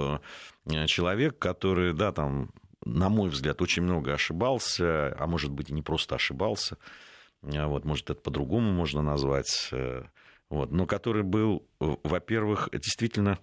[0.65, 2.51] э, человек, который, да, там,
[2.85, 6.77] на мой взгляд, очень много ошибался, а может быть, и не просто ошибался,
[7.43, 10.03] а вот, может, это по-другому можно назвать, э,
[10.49, 13.39] вот, но который был, во-первых, действительно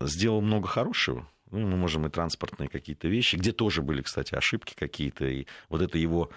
[0.00, 4.74] сделал много хорошего, ну, мы можем и транспортные какие-то вещи, где тоже были, кстати, ошибки
[4.74, 6.30] какие-то, и вот это его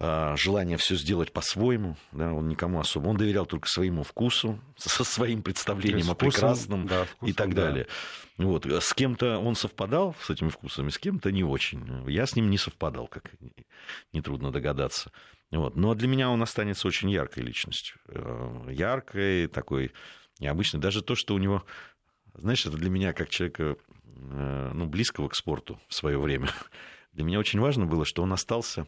[0.00, 5.42] желание все сделать по-своему, да, он никому особо, он доверял только своему вкусу, со своим
[5.42, 7.86] представлением вкусом, о прекрасном да, вкусом, и так далее.
[8.38, 8.44] Да.
[8.44, 8.64] Вот.
[8.64, 12.10] С кем-то он совпадал с этими вкусами, с кем-то не очень.
[12.10, 13.30] Я с ним не совпадал, как
[14.12, 15.12] нетрудно догадаться.
[15.50, 15.76] Вот.
[15.76, 17.98] Но для меня он останется очень яркой личностью.
[18.08, 19.92] Э, яркой, такой
[20.38, 20.80] необычной.
[20.80, 21.64] Даже то, что у него,
[22.34, 26.48] знаешь, это для меня как человека э, ну, близкого к спорту в свое время.
[27.12, 28.86] Для меня очень важно было, что он остался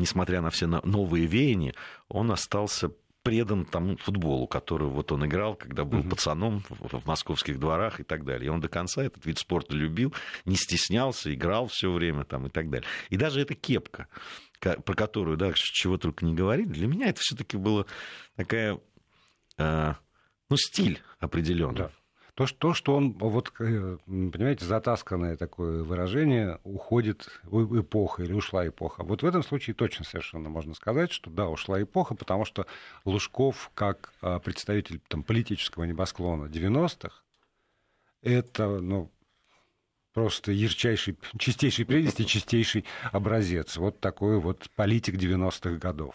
[0.00, 1.74] несмотря на все новые веяния,
[2.08, 2.90] он остался
[3.22, 8.00] предан тому футболу, который вот он играл, когда был uh пацаном в, в московских дворах
[8.00, 8.46] и так далее.
[8.46, 10.14] И он до конца этот вид спорта любил,
[10.46, 12.88] не стеснялся, играл все время там и так далее.
[13.10, 14.08] И даже эта кепка,
[14.58, 17.86] про которую, да, чего только не говорили, для меня это все-таки было
[18.36, 18.80] такая,
[19.58, 19.94] э,
[20.48, 21.76] ну, стиль определенный.
[21.76, 21.90] Да.
[22.40, 29.04] То, что, что он, вот, э, понимаете, затасканное такое выражение, уходит эпоха или ушла эпоха.
[29.04, 32.64] Вот в этом случае точно совершенно можно сказать, что да, ушла эпоха, потому что
[33.04, 37.10] Лужков, как а, представитель там, политического небосклона 90-х,
[38.22, 39.10] это, ну,
[40.14, 43.76] просто ярчайший, чистейший прелесть и чистейший образец.
[43.76, 46.14] Вот такой вот политик 90-х годов.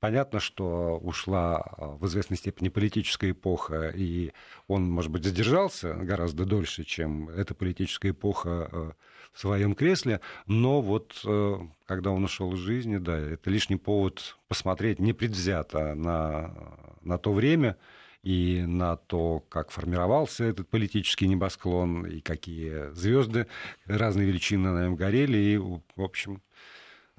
[0.00, 4.32] Понятно, что ушла а, в известной степени политическая эпоха, и
[4.68, 8.92] он, может быть, задержался гораздо дольше, чем эта политическая эпоха а,
[9.32, 14.36] в своем кресле, но вот э, когда он ушел из жизни, да, это лишний повод
[14.46, 16.54] посмотреть непредвзято на,
[17.00, 17.76] на то время,
[18.24, 23.46] и на то, как формировался этот политический небосклон, и какие звезды
[23.84, 25.36] разные величины на нем горели.
[25.36, 26.40] И, в общем,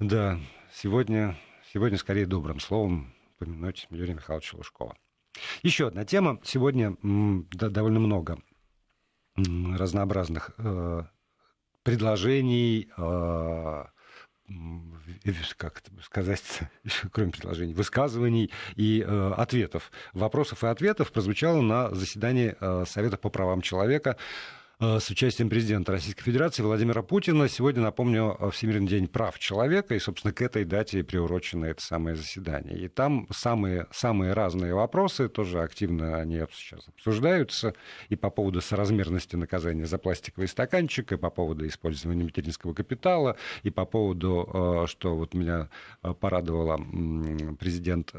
[0.00, 0.40] да,
[0.74, 1.38] сегодня
[1.76, 4.96] Сегодня скорее добрым словом помянуть Юрия Михайловича Лужкова.
[5.62, 6.40] Еще одна тема.
[6.42, 8.38] Сегодня довольно много
[9.36, 11.02] разнообразных э,
[11.82, 13.84] предложений, э,
[15.58, 16.60] как сказать,
[17.12, 23.60] кроме предложений, высказываний и э, ответов, вопросов и ответов прозвучало на заседании Совета по правам
[23.60, 24.22] человека Э,
[24.78, 27.48] с участием президента Российской Федерации Владимира Путина.
[27.48, 32.14] Сегодня, напомню, э, Всемирный день прав человека, и, собственно, к этой дате приурочено это самое
[32.14, 32.78] заседание.
[32.78, 37.72] И там самые, самые разные вопросы, тоже активно они сейчас обсуждаются,
[38.10, 43.70] и по поводу соразмерности наказания за пластиковый стаканчик, и по поводу использования материнского капитала, и
[43.70, 45.70] по поводу, э, что вот меня
[46.20, 46.76] порадовало
[47.58, 48.12] президент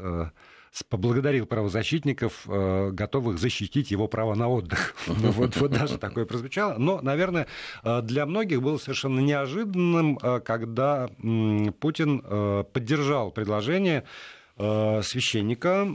[0.88, 4.94] поблагодарил правозащитников, э, готовых защитить его право на отдых.
[5.38, 6.78] Вот, вот даже такое прозвучало.
[6.78, 7.46] Но, наверное,
[7.84, 11.08] э, для многих было совершенно неожиданным, э, когда
[11.80, 12.20] Путин
[12.72, 14.04] поддержал предложение
[14.56, 15.86] священника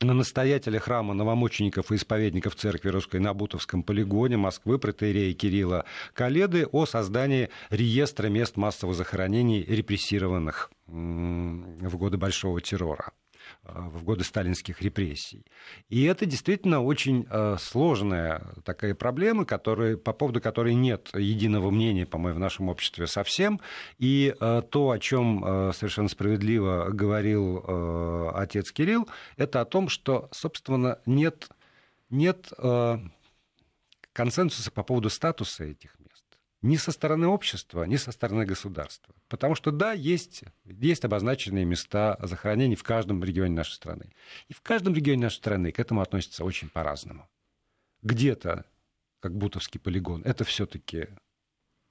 [0.00, 5.84] настоятеля храма новомучеников и исповедников церкви русской на Бутовском полигоне Москвы протеерея Кирилла
[6.14, 13.12] Каледы о создании реестра мест массовых захоронений репрессированных в годы Большого террора.
[13.74, 15.44] Э, в годы сталинских репрессий.
[15.88, 22.06] И это действительно очень э, сложная такая проблема, которая, по поводу которой нет единого мнения,
[22.06, 23.60] по-моему, в нашем обществе совсем.
[23.98, 25.40] И э, то, о чем
[25.74, 31.48] совершенно справедливо говорил отец Кирилл, это о том, что, собственно, нет,
[32.10, 32.50] нет
[34.12, 35.99] консенсуса по поводу статуса этих
[36.62, 39.14] ни со стороны общества, ни со стороны государства.
[39.28, 44.12] Потому что, да, есть, есть обозначенные места захоронений в каждом регионе нашей страны.
[44.48, 47.28] И в каждом регионе нашей страны к этому относятся очень по-разному.
[48.02, 48.66] Где-то,
[49.20, 51.08] как Бутовский полигон, это все-таки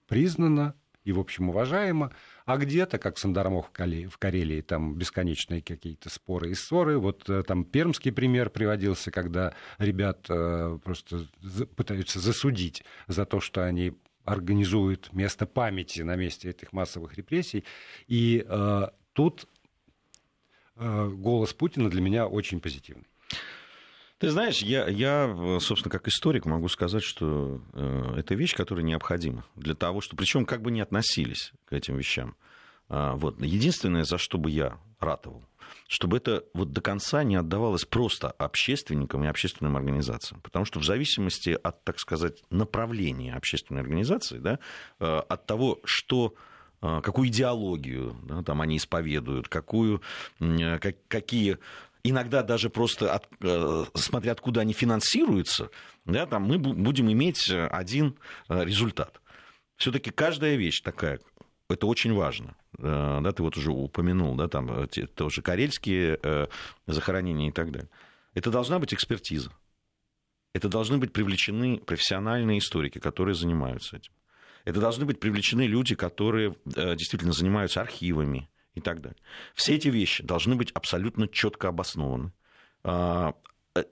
[0.08, 2.12] признано и, в общем, уважаемо,
[2.46, 7.00] а где-то, как Сандармох в Карелии, там бесконечные какие-то споры и ссоры.
[7.00, 11.28] Вот э, там пермский пример приводился, когда ребят э, просто
[11.76, 13.94] пытаются засудить за то, что они
[14.30, 17.64] организует место памяти на месте этих массовых репрессий.
[18.08, 19.48] И э, тут
[20.76, 23.08] э, голос Путина для меня очень позитивный.
[24.20, 29.46] Ты знаешь, я, я, собственно, как историк могу сказать, что э, это вещь, которая необходима
[29.56, 30.16] для того, что...
[30.16, 32.36] Причем как бы не относились к этим вещам.
[32.90, 33.40] А, вот.
[33.42, 35.46] Единственное, за что бы я ратовал,
[35.88, 40.42] чтобы это вот до конца не отдавалось просто общественникам и общественным организациям.
[40.42, 44.60] Потому что в зависимости от, так сказать, направления общественной организации, да,
[45.00, 46.34] э, от того, что
[46.82, 50.02] э, какую идеологию да, там они исповедуют, какую,
[50.40, 51.58] как, какие
[52.04, 55.70] иногда даже просто от, э, смотря откуда они финансируются,
[56.06, 58.16] да, там мы будем иметь один
[58.48, 59.22] результат.
[59.80, 61.20] Все-таки каждая вещь такая,
[61.70, 62.56] это очень важно.
[62.80, 66.48] Э, да, ты вот уже упомянул, да, там э, тоже карельские э,
[66.88, 67.90] захоронения и так далее.
[68.34, 69.52] Это должна быть экспертиза.
[70.54, 74.12] Это должны быть привлечены профессиональные историки, которые занимаются этим.
[74.66, 79.20] Это должны быть привлечены люди, которые действительно занимаются архивами и так далее.
[79.54, 82.34] Все эти вещи должны быть абсолютно четко обоснованы.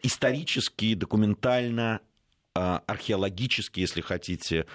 [0.01, 2.01] Исторически, документально,
[2.53, 4.65] археологически, если хотите,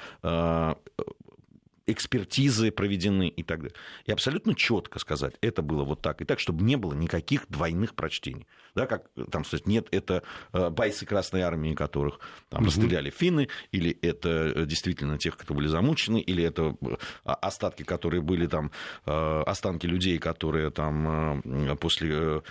[1.87, 3.77] экспертизы проведены и так далее.
[4.07, 7.95] И абсолютно четко сказать, это было вот так и так, чтобы не было никаких двойных
[7.95, 8.47] прочтений.
[8.75, 13.91] Да, как там, сказать, нет, это э, бойцы Красной Армии, которых там расстреляли финны, или
[14.03, 18.71] это э, действительно тех, кто были замучены, или это э, остатки, которые были там,
[19.05, 21.43] останки людей, которые там
[21.81, 22.43] после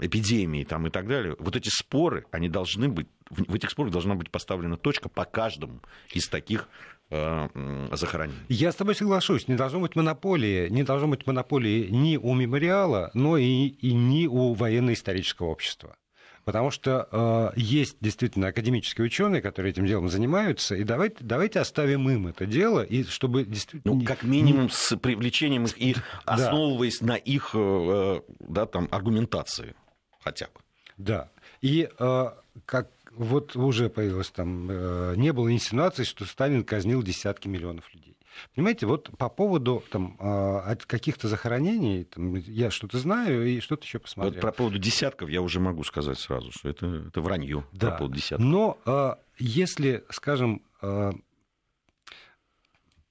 [0.00, 4.14] эпидемии там, и так далее, вот эти споры, они должны быть, в этих спорах должна
[4.14, 5.80] быть поставлена точка по каждому
[6.12, 6.68] из таких
[7.14, 7.48] Э,
[7.92, 8.40] захоронений.
[8.48, 9.46] Я с тобой соглашусь.
[9.46, 10.68] Не должно быть монополии.
[10.68, 15.96] Не должно быть монополии ни у мемориала, но и, и ни у военно-исторического общества.
[16.44, 17.08] Потому что
[17.54, 22.46] э, есть действительно академические ученые, которые этим делом занимаются, и давайте, давайте оставим им это
[22.46, 23.94] дело, и чтобы действительно...
[23.94, 27.06] Ну, как минимум с привлечением их и основываясь да.
[27.06, 29.74] на их э, да, там, аргументации
[30.20, 30.60] хотя бы.
[30.98, 31.30] Да.
[31.62, 32.30] И э,
[32.66, 38.18] как вот уже появилось там, э, не было инсинуации, что Сталин казнил десятки миллионов людей.
[38.54, 44.00] Понимаете, вот по поводу там, э, каких-то захоронений, там, я что-то знаю и что-то еще
[44.00, 44.34] посмотрел.
[44.34, 47.90] Вот про поводу десятков я уже могу сказать сразу, что это, это вранье да.
[47.90, 48.44] про поводу десятков.
[48.44, 50.62] Но э, если, скажем,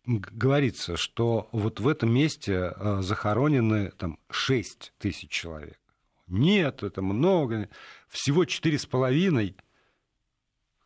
[0.06, 5.80] говорится, что вот в этом месте захоронены там, 6 тысяч человек.
[6.28, 7.70] Нет, это много.
[8.10, 9.56] Всего четыре с половиной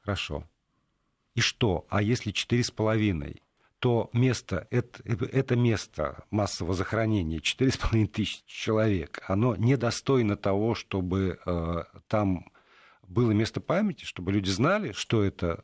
[0.08, 0.46] Хорошо.
[1.36, 1.86] И что?
[1.89, 3.41] А если четыре с половиной?
[3.80, 11.84] то место, это, это место массового захоронения, 4,5 тысячи человек, оно недостойно того, чтобы э,
[12.08, 12.50] там
[13.04, 15.63] было место памяти, чтобы люди знали, что это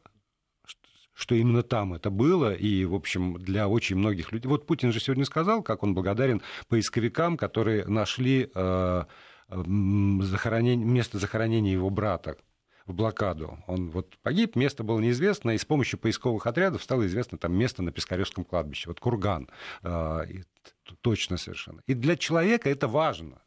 [1.15, 4.47] что именно там это было, и, в общем, для очень многих людей...
[4.47, 9.03] Вот Путин же сегодня сказал, как он благодарен поисковикам, которые нашли э,
[9.49, 12.37] захоронение, место захоронения его брата,
[12.85, 13.59] в блокаду.
[13.67, 17.81] Он вот погиб, место было неизвестно, и с помощью поисковых отрядов стало известно там место
[17.83, 19.49] на Пискаревском кладбище, вот курган,
[19.83, 20.25] э,
[21.01, 21.81] точно совершенно.
[21.87, 23.41] И для человека это важно.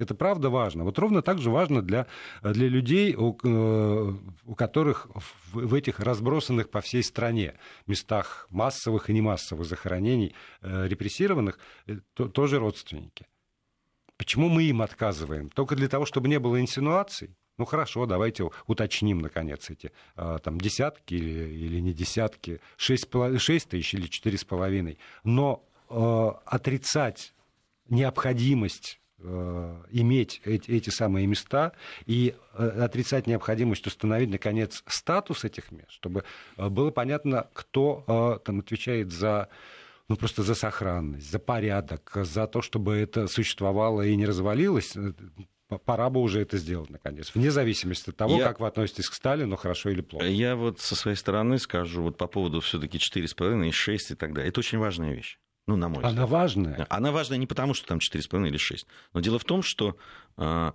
[0.00, 0.84] Это правда важно.
[0.84, 2.06] Вот ровно так же важно для,
[2.42, 9.10] для людей, у, э, у которых в, в этих разбросанных по всей стране местах массовых
[9.10, 11.58] и немассовых захоронений э, репрессированных
[12.14, 13.26] то, тоже родственники.
[14.16, 15.50] Почему мы им отказываем?
[15.50, 17.36] Только для того, чтобы не было инсинуаций?
[17.60, 23.68] Ну хорошо, давайте уточним, наконец, эти а, там, десятки или, или не десятки, 6, 6
[23.68, 24.96] тысяч или 4,5.
[25.24, 27.34] Но э, отрицать
[27.90, 31.72] необходимость э, иметь эти, эти самые места
[32.06, 36.24] и отрицать необходимость установить, наконец, статус этих мест, чтобы
[36.56, 39.50] было понятно, кто там отвечает за
[40.08, 44.96] ну, просто за сохранность, за порядок, за то, чтобы это существовало и не развалилось,
[45.78, 48.44] пора бы уже это сделать, наконец, вне зависимости от того, я...
[48.44, 50.26] как вы относитесь к Сталину, хорошо или плохо.
[50.26, 54.32] Я вот со своей стороны скажу вот по поводу все-таки 4,5 и 6 и так
[54.32, 54.48] далее.
[54.48, 55.38] Это очень важная вещь.
[55.66, 56.28] Ну, на мой Она взгляд.
[56.28, 56.86] важная?
[56.90, 58.86] Она важная не потому, что там 4,5 или 6.
[59.12, 59.96] Но дело в том, что
[60.36, 60.72] э,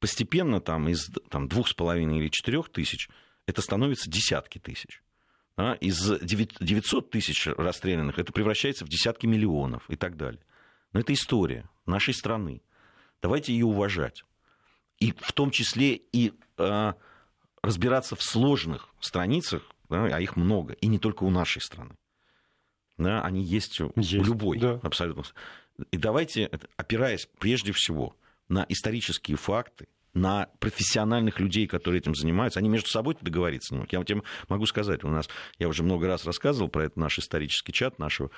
[0.00, 3.08] постепенно там из там, 2,5 или 4 тысяч
[3.46, 5.02] это становится десятки тысяч.
[5.56, 5.74] А?
[5.74, 10.42] Из 900 тысяч расстрелянных это превращается в десятки миллионов и так далее.
[10.92, 12.62] Но это история нашей страны.
[13.26, 14.24] Давайте ее уважать.
[15.00, 16.92] И в том числе и э,
[17.60, 21.96] разбираться в сложных страницах, да, а их много, и не только у нашей страны.
[22.98, 24.78] Да, они есть, есть у любой да.
[24.84, 25.24] абсолютно.
[25.90, 28.14] И давайте, опираясь прежде всего
[28.48, 33.92] на исторические факты, на профессиональных людей, которые этим занимаются, они между собой договориться не могут.
[33.92, 37.72] Я вам могу сказать, у нас, я уже много раз рассказывал про это наш исторический
[37.72, 38.30] чат нашего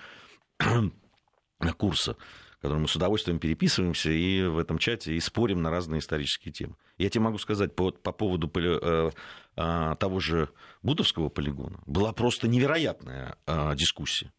[1.77, 2.17] курса,
[2.61, 6.77] которым мы с удовольствием переписываемся и в этом чате и спорим на разные исторические темы.
[6.97, 9.11] Я тебе могу сказать по, по поводу э,
[9.57, 10.49] э, того же
[10.83, 11.81] Бутовского полигона.
[11.87, 14.33] Была просто невероятная э, дискуссия.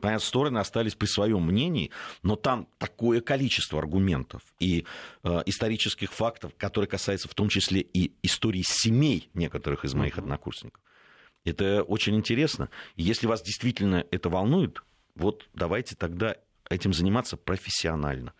[0.00, 1.92] Понятно, стороны остались при своем мнении,
[2.24, 4.84] но там такое количество аргументов и
[5.22, 10.82] э, исторических фактов, которые касаются в том числе и истории семей некоторых из моих однокурсников.
[11.44, 12.68] Это очень интересно.
[12.96, 14.82] И если вас действительно это волнует,
[15.14, 16.36] вот давайте тогда
[16.72, 18.34] этим заниматься профессионально.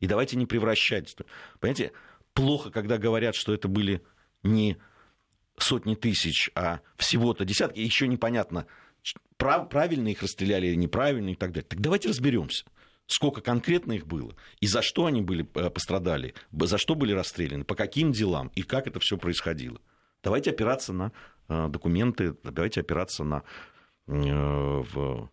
[0.00, 1.14] И давайте не превращать.
[1.60, 1.92] Понимаете,
[2.34, 4.02] плохо, когда говорят, что это были
[4.42, 4.76] не
[5.58, 8.66] сотни тысяч, а всего-то десятки, еще непонятно,
[9.38, 11.66] прав, правильно их расстреляли или неправильно и так далее.
[11.68, 12.66] Так давайте разберемся
[13.06, 17.64] сколько конкретно их было, и за что они были, э, пострадали, за что были расстреляны,
[17.64, 19.80] по каким делам, и как это все происходило.
[20.22, 21.12] Давайте опираться на
[21.48, 23.44] э, документы, давайте опираться на
[24.08, 25.30] э, в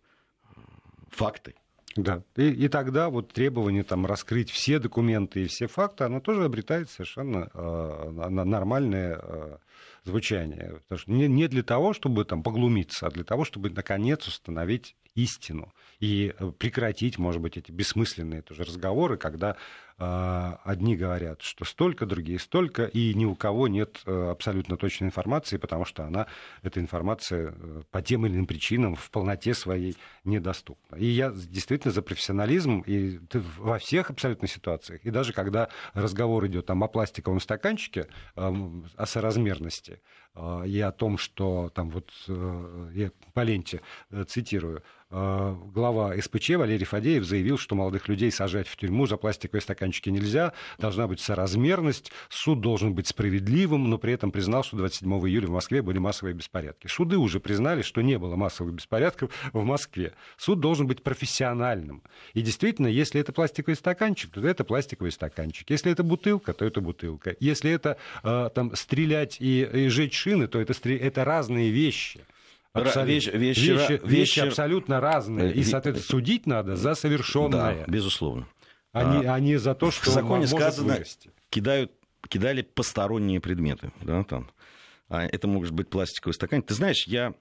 [1.10, 1.54] факты.
[1.96, 2.22] Да.
[2.36, 6.90] И, и тогда вот требование там, раскрыть все документы и все факты, оно тоже обретает
[6.90, 9.56] совершенно э, нормальное э,
[10.02, 10.80] звучание.
[10.88, 14.96] Потому что не, не для того, чтобы там, поглумиться, а для того, чтобы наконец установить
[15.14, 19.56] истину и э, прекратить, может быть, эти бессмысленные тоже разговоры, когда
[19.96, 25.56] одни говорят, что столько, другие столько, и ни у кого нет э, абсолютно точной информации,
[25.56, 26.26] потому что она,
[26.62, 30.96] эта информация э, по тем или иным причинам в полноте своей недоступна.
[30.96, 33.20] И я действительно за профессионализм и
[33.58, 40.00] во всех абсолютно ситуациях, и даже когда разговор идет там, о пластиковом стаканчике, о соразмерности,
[40.66, 44.82] и о том, что там вот э, я по ленте э, цитирую,
[45.16, 50.08] Э, глава СПЧ Валерий Фадеев заявил, что молодых людей сажать в тюрьму за пластиковые стаканчики
[50.08, 55.46] нельзя, должна быть соразмерность, суд должен быть справедливым, но при этом признал, что 27 июля
[55.46, 56.88] в Москве были массовые беспорядки.
[56.88, 60.14] Суды уже признали, что не было массовых беспорядков в Москве.
[60.36, 62.02] Суд должен быть профессиональным.
[62.32, 65.70] И действительно, если это пластиковый стаканчик, то это пластиковый стаканчик.
[65.70, 67.36] Если это бутылка, то это бутылка.
[67.38, 72.24] Если это э, там, стрелять и, и жечь шины, то это, это разные вещи.
[72.72, 73.10] Абсолютно.
[73.12, 75.52] Вещи, вещи, вещи, вещи абсолютно разные.
[75.52, 77.84] И, соответственно, судить надо за совершенное.
[77.84, 78.48] Да, безусловно.
[78.92, 81.30] А не, а не за то, что в законе сказано, вырасти.
[81.50, 81.92] кидают,
[82.28, 83.92] кидали посторонние предметы.
[84.02, 84.50] Да, там.
[85.08, 86.62] А это может быть пластиковый стакан.
[86.62, 87.34] Ты знаешь, я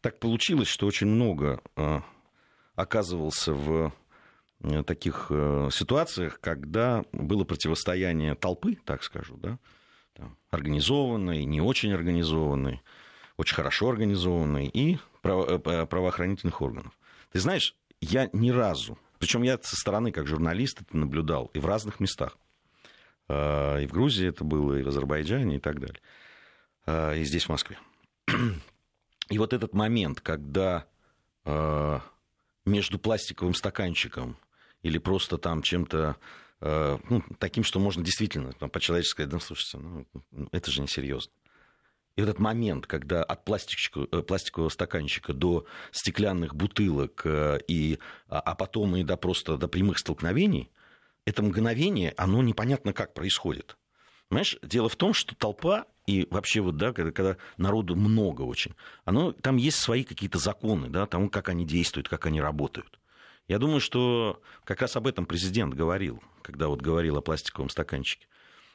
[0.00, 2.00] так получилось, что очень много э,
[2.74, 3.92] оказывался в
[4.60, 9.58] э, таких э, ситуациях, когда было противостояние толпы, так скажу, да,
[10.16, 12.82] там, организованной, не очень организованной
[13.36, 16.92] очень хорошо организованный, и э, правоохранительных органов.
[17.32, 21.66] Ты знаешь, я ни разу, причем я со стороны как журналист это наблюдал, и в
[21.66, 22.36] разных местах.
[23.28, 26.00] А, и в Грузии это было, и в Азербайджане, и так далее.
[26.86, 27.78] А, и здесь, в Москве.
[29.28, 30.86] И вот этот момент, когда
[32.64, 34.36] между пластиковым стаканчиком
[34.82, 36.16] или просто там чем-то
[37.08, 40.06] ну, таким, что можно действительно там, по-человечески да, слушайте, ну,
[40.52, 41.32] это же несерьезно.
[42.16, 47.98] И этот момент, когда от э, пластикового стаканчика до стеклянных бутылок, э, и,
[48.28, 50.70] а, а потом и до просто до прямых столкновений,
[51.26, 53.76] это мгновение, оно непонятно как происходит.
[54.28, 58.74] Понимаешь, дело в том, что толпа и вообще вот, да, когда, когда народу много очень,
[59.04, 62.98] оно, там есть свои какие-то законы, да, тому, как они действуют, как они работают.
[63.48, 68.26] Я думаю, что как раз об этом президент говорил, когда вот говорил о пластиковом стаканчике.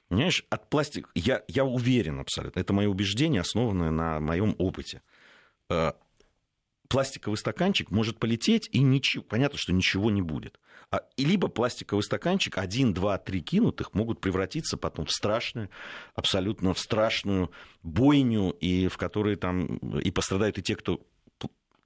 [0.08, 5.02] Понимаешь, от пластика, я, я уверен абсолютно, это мое убеждение, основанное на моем опыте.
[5.70, 5.94] Э,
[6.90, 10.60] пластиковый стаканчик может полететь, и ничего, понятно, что ничего не будет.
[10.90, 15.70] А, и либо пластиковый стаканчик, один, два, три кинутых, могут превратиться потом в страшную,
[16.16, 17.50] абсолютно в страшную
[17.82, 21.00] бойню, и в которой там и пострадают и те, кто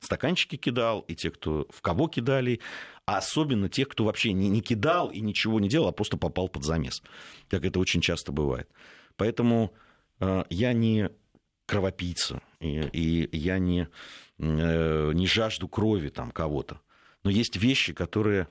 [0.05, 2.61] стаканчики кидал, и те, кто в кого кидали,
[3.05, 6.47] а особенно тех, кто вообще не, не кидал и ничего не делал, а просто попал
[6.47, 7.03] под замес,
[7.49, 8.69] как это очень часто бывает.
[9.17, 9.73] Поэтому
[10.19, 11.09] э, я не
[11.65, 13.87] кровопийца, и, и я не,
[14.37, 16.81] э, не жажду крови там кого-то.
[17.23, 18.47] Но есть вещи, которые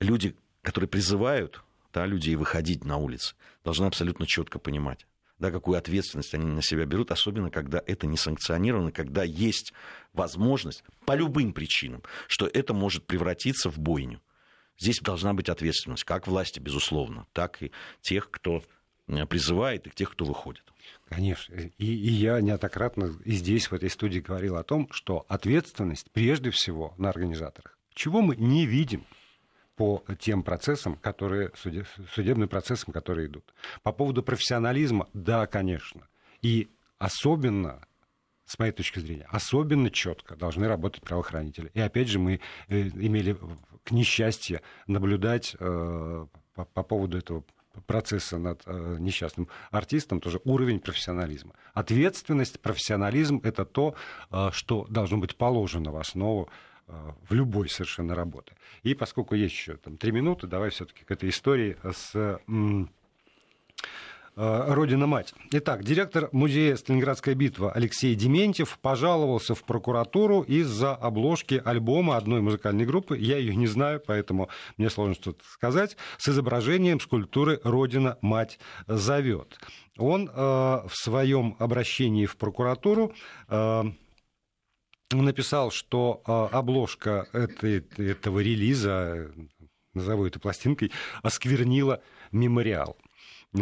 [0.00, 1.62] люди, которые призывают
[1.92, 3.34] да, людей выходить на улицы,
[3.64, 5.06] должны абсолютно четко понимать
[5.40, 9.72] да, какую ответственность они на себя берут, особенно когда это не санкционировано, когда есть
[10.12, 14.20] возможность по любым причинам, что это может превратиться в бойню.
[14.78, 17.72] Здесь должна быть ответственность как власти, безусловно, так и
[18.02, 18.62] тех, кто
[19.08, 20.64] э, призывает, и тех, кто выходит.
[21.08, 21.54] Конечно.
[21.54, 26.50] И, и я неоднократно и здесь, в этой студии, говорил о том, что ответственность прежде
[26.50, 27.78] всего на организаторах.
[27.94, 29.04] Чего мы не видим
[29.80, 31.52] по тем процессам, которые,
[32.14, 33.54] судебным процессам, которые идут.
[33.82, 36.06] По поводу профессионализма, да, конечно.
[36.42, 36.68] И
[36.98, 37.80] особенно
[38.44, 41.70] с моей точки зрения, особенно четко должны работать правоохранители.
[41.72, 43.38] И опять же, мы э, имели
[43.82, 47.42] к несчастью, наблюдать по, по поводу этого
[47.86, 51.54] процесса над э, несчастным артистом, тоже уровень профессионализма.
[51.72, 53.94] Ответственность, профессионализм— это то,
[54.30, 56.69] э, что должно быть положено в основу э,
[57.28, 58.52] в любой совершенно работы.
[58.82, 62.40] И поскольку есть еще там три минуты, давай все-таки к этой истории с
[64.36, 65.34] Э, Родина-мать.
[65.50, 72.86] Итак, директор музея «Сталинградская битва» Алексей Дементьев пожаловался в прокуратуру из-за обложки альбома одной музыкальной
[72.86, 73.18] группы.
[73.18, 75.96] Я ее не знаю, поэтому мне сложно что-то сказать.
[76.16, 79.58] С изображением скульптуры «Родина-мать зовет».
[79.98, 83.12] Он э, в своем обращении в прокуратуру
[83.48, 83.82] э,
[85.12, 89.32] написал, что э, обложка этой, этого релиза,
[89.94, 90.92] назову это пластинкой,
[91.22, 92.02] осквернила
[92.32, 92.96] мемориал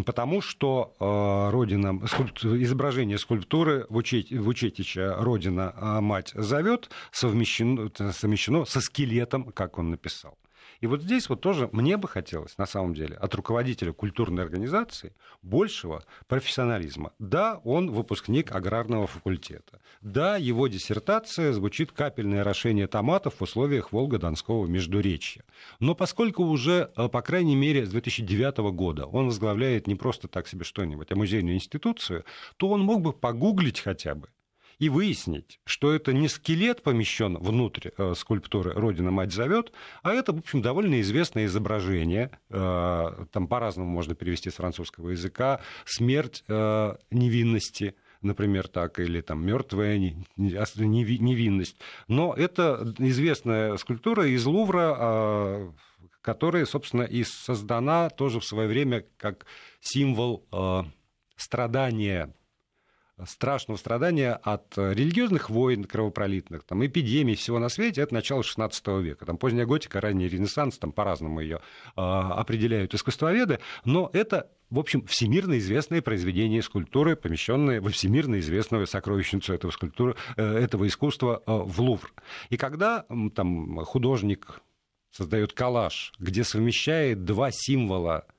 [0.04, 8.80] потому что э, родина, скульп, изображение скульптуры Вучетича «Родина, а мать зовет» совмещено, совмещено со
[8.80, 10.36] скелетом, как он написал.
[10.80, 15.14] И вот здесь вот тоже мне бы хотелось, на самом деле, от руководителя культурной организации
[15.42, 17.12] большего профессионализма.
[17.18, 19.80] Да, он выпускник аграрного факультета.
[20.00, 25.44] Да, его диссертация звучит «Капельное орошение томатов в условиях Волго-Донского междуречья».
[25.80, 30.46] Но поскольку уже, э, по крайней мере, с 2009 года он возглавляет не просто так
[30.46, 32.24] себе что-нибудь, а музейную институцию,
[32.56, 34.28] то он мог бы погуглить хотя бы
[34.78, 39.72] и выяснить, что это не скелет помещен внутрь э, скульптуры «Родина мать зовет»,
[40.02, 45.60] а это, в общем, довольно известное изображение, э, там по-разному можно перевести с французского языка,
[45.84, 49.98] «Смерть э, невинности», например, так, или там мертвая
[50.36, 51.76] невинность.
[52.08, 55.72] Но это известная скульптура из Лувра,
[56.20, 59.46] которая, собственно, и создана тоже в свое время как
[59.80, 60.44] символ
[61.36, 62.34] страдания
[63.26, 69.26] страшного страдания от религиозных войн кровопролитных, там, эпидемий, всего на свете, это начало XVI века.
[69.26, 71.60] Там поздняя готика, ранний ренессанс, там по-разному ее
[71.96, 78.86] э, определяют искусствоведы, но это в общем, всемирно известные произведения скульптуры, помещенные во всемирно известную
[78.86, 82.12] сокровищницу этого, скульптуры, э, этого искусства э, в Лувр.
[82.50, 84.60] И когда там, художник
[85.10, 88.37] создает коллаж, где совмещает два символа а,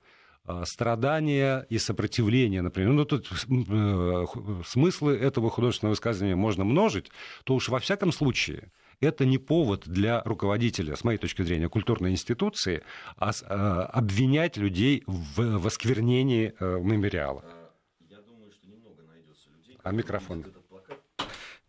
[0.66, 2.92] страдания и сопротивления, например.
[2.92, 4.26] Ну, тут э,
[4.66, 7.12] смыслы этого художественного высказывания можно множить,
[7.44, 8.72] то уж во всяком случае
[9.02, 12.84] это не повод для руководителя, с моей точки зрения, культурной институции,
[13.18, 17.44] а, а обвинять людей в восквернении э, мемориала.
[18.10, 19.78] Я думаю, что немного найдется людей.
[19.84, 20.46] А микрофон?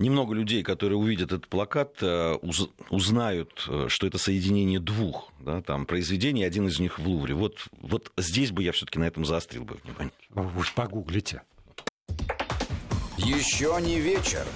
[0.00, 2.34] Немного людей, которые увидят этот плакат, э,
[2.90, 7.34] узнают, э, что это соединение двух да, там, произведений, один из них в Лувре.
[7.34, 10.12] Вот, вот здесь бы я все-таки на этом заострил бы внимание.
[10.30, 11.42] Вы уж погуглите.
[13.18, 14.46] Еще не вечер.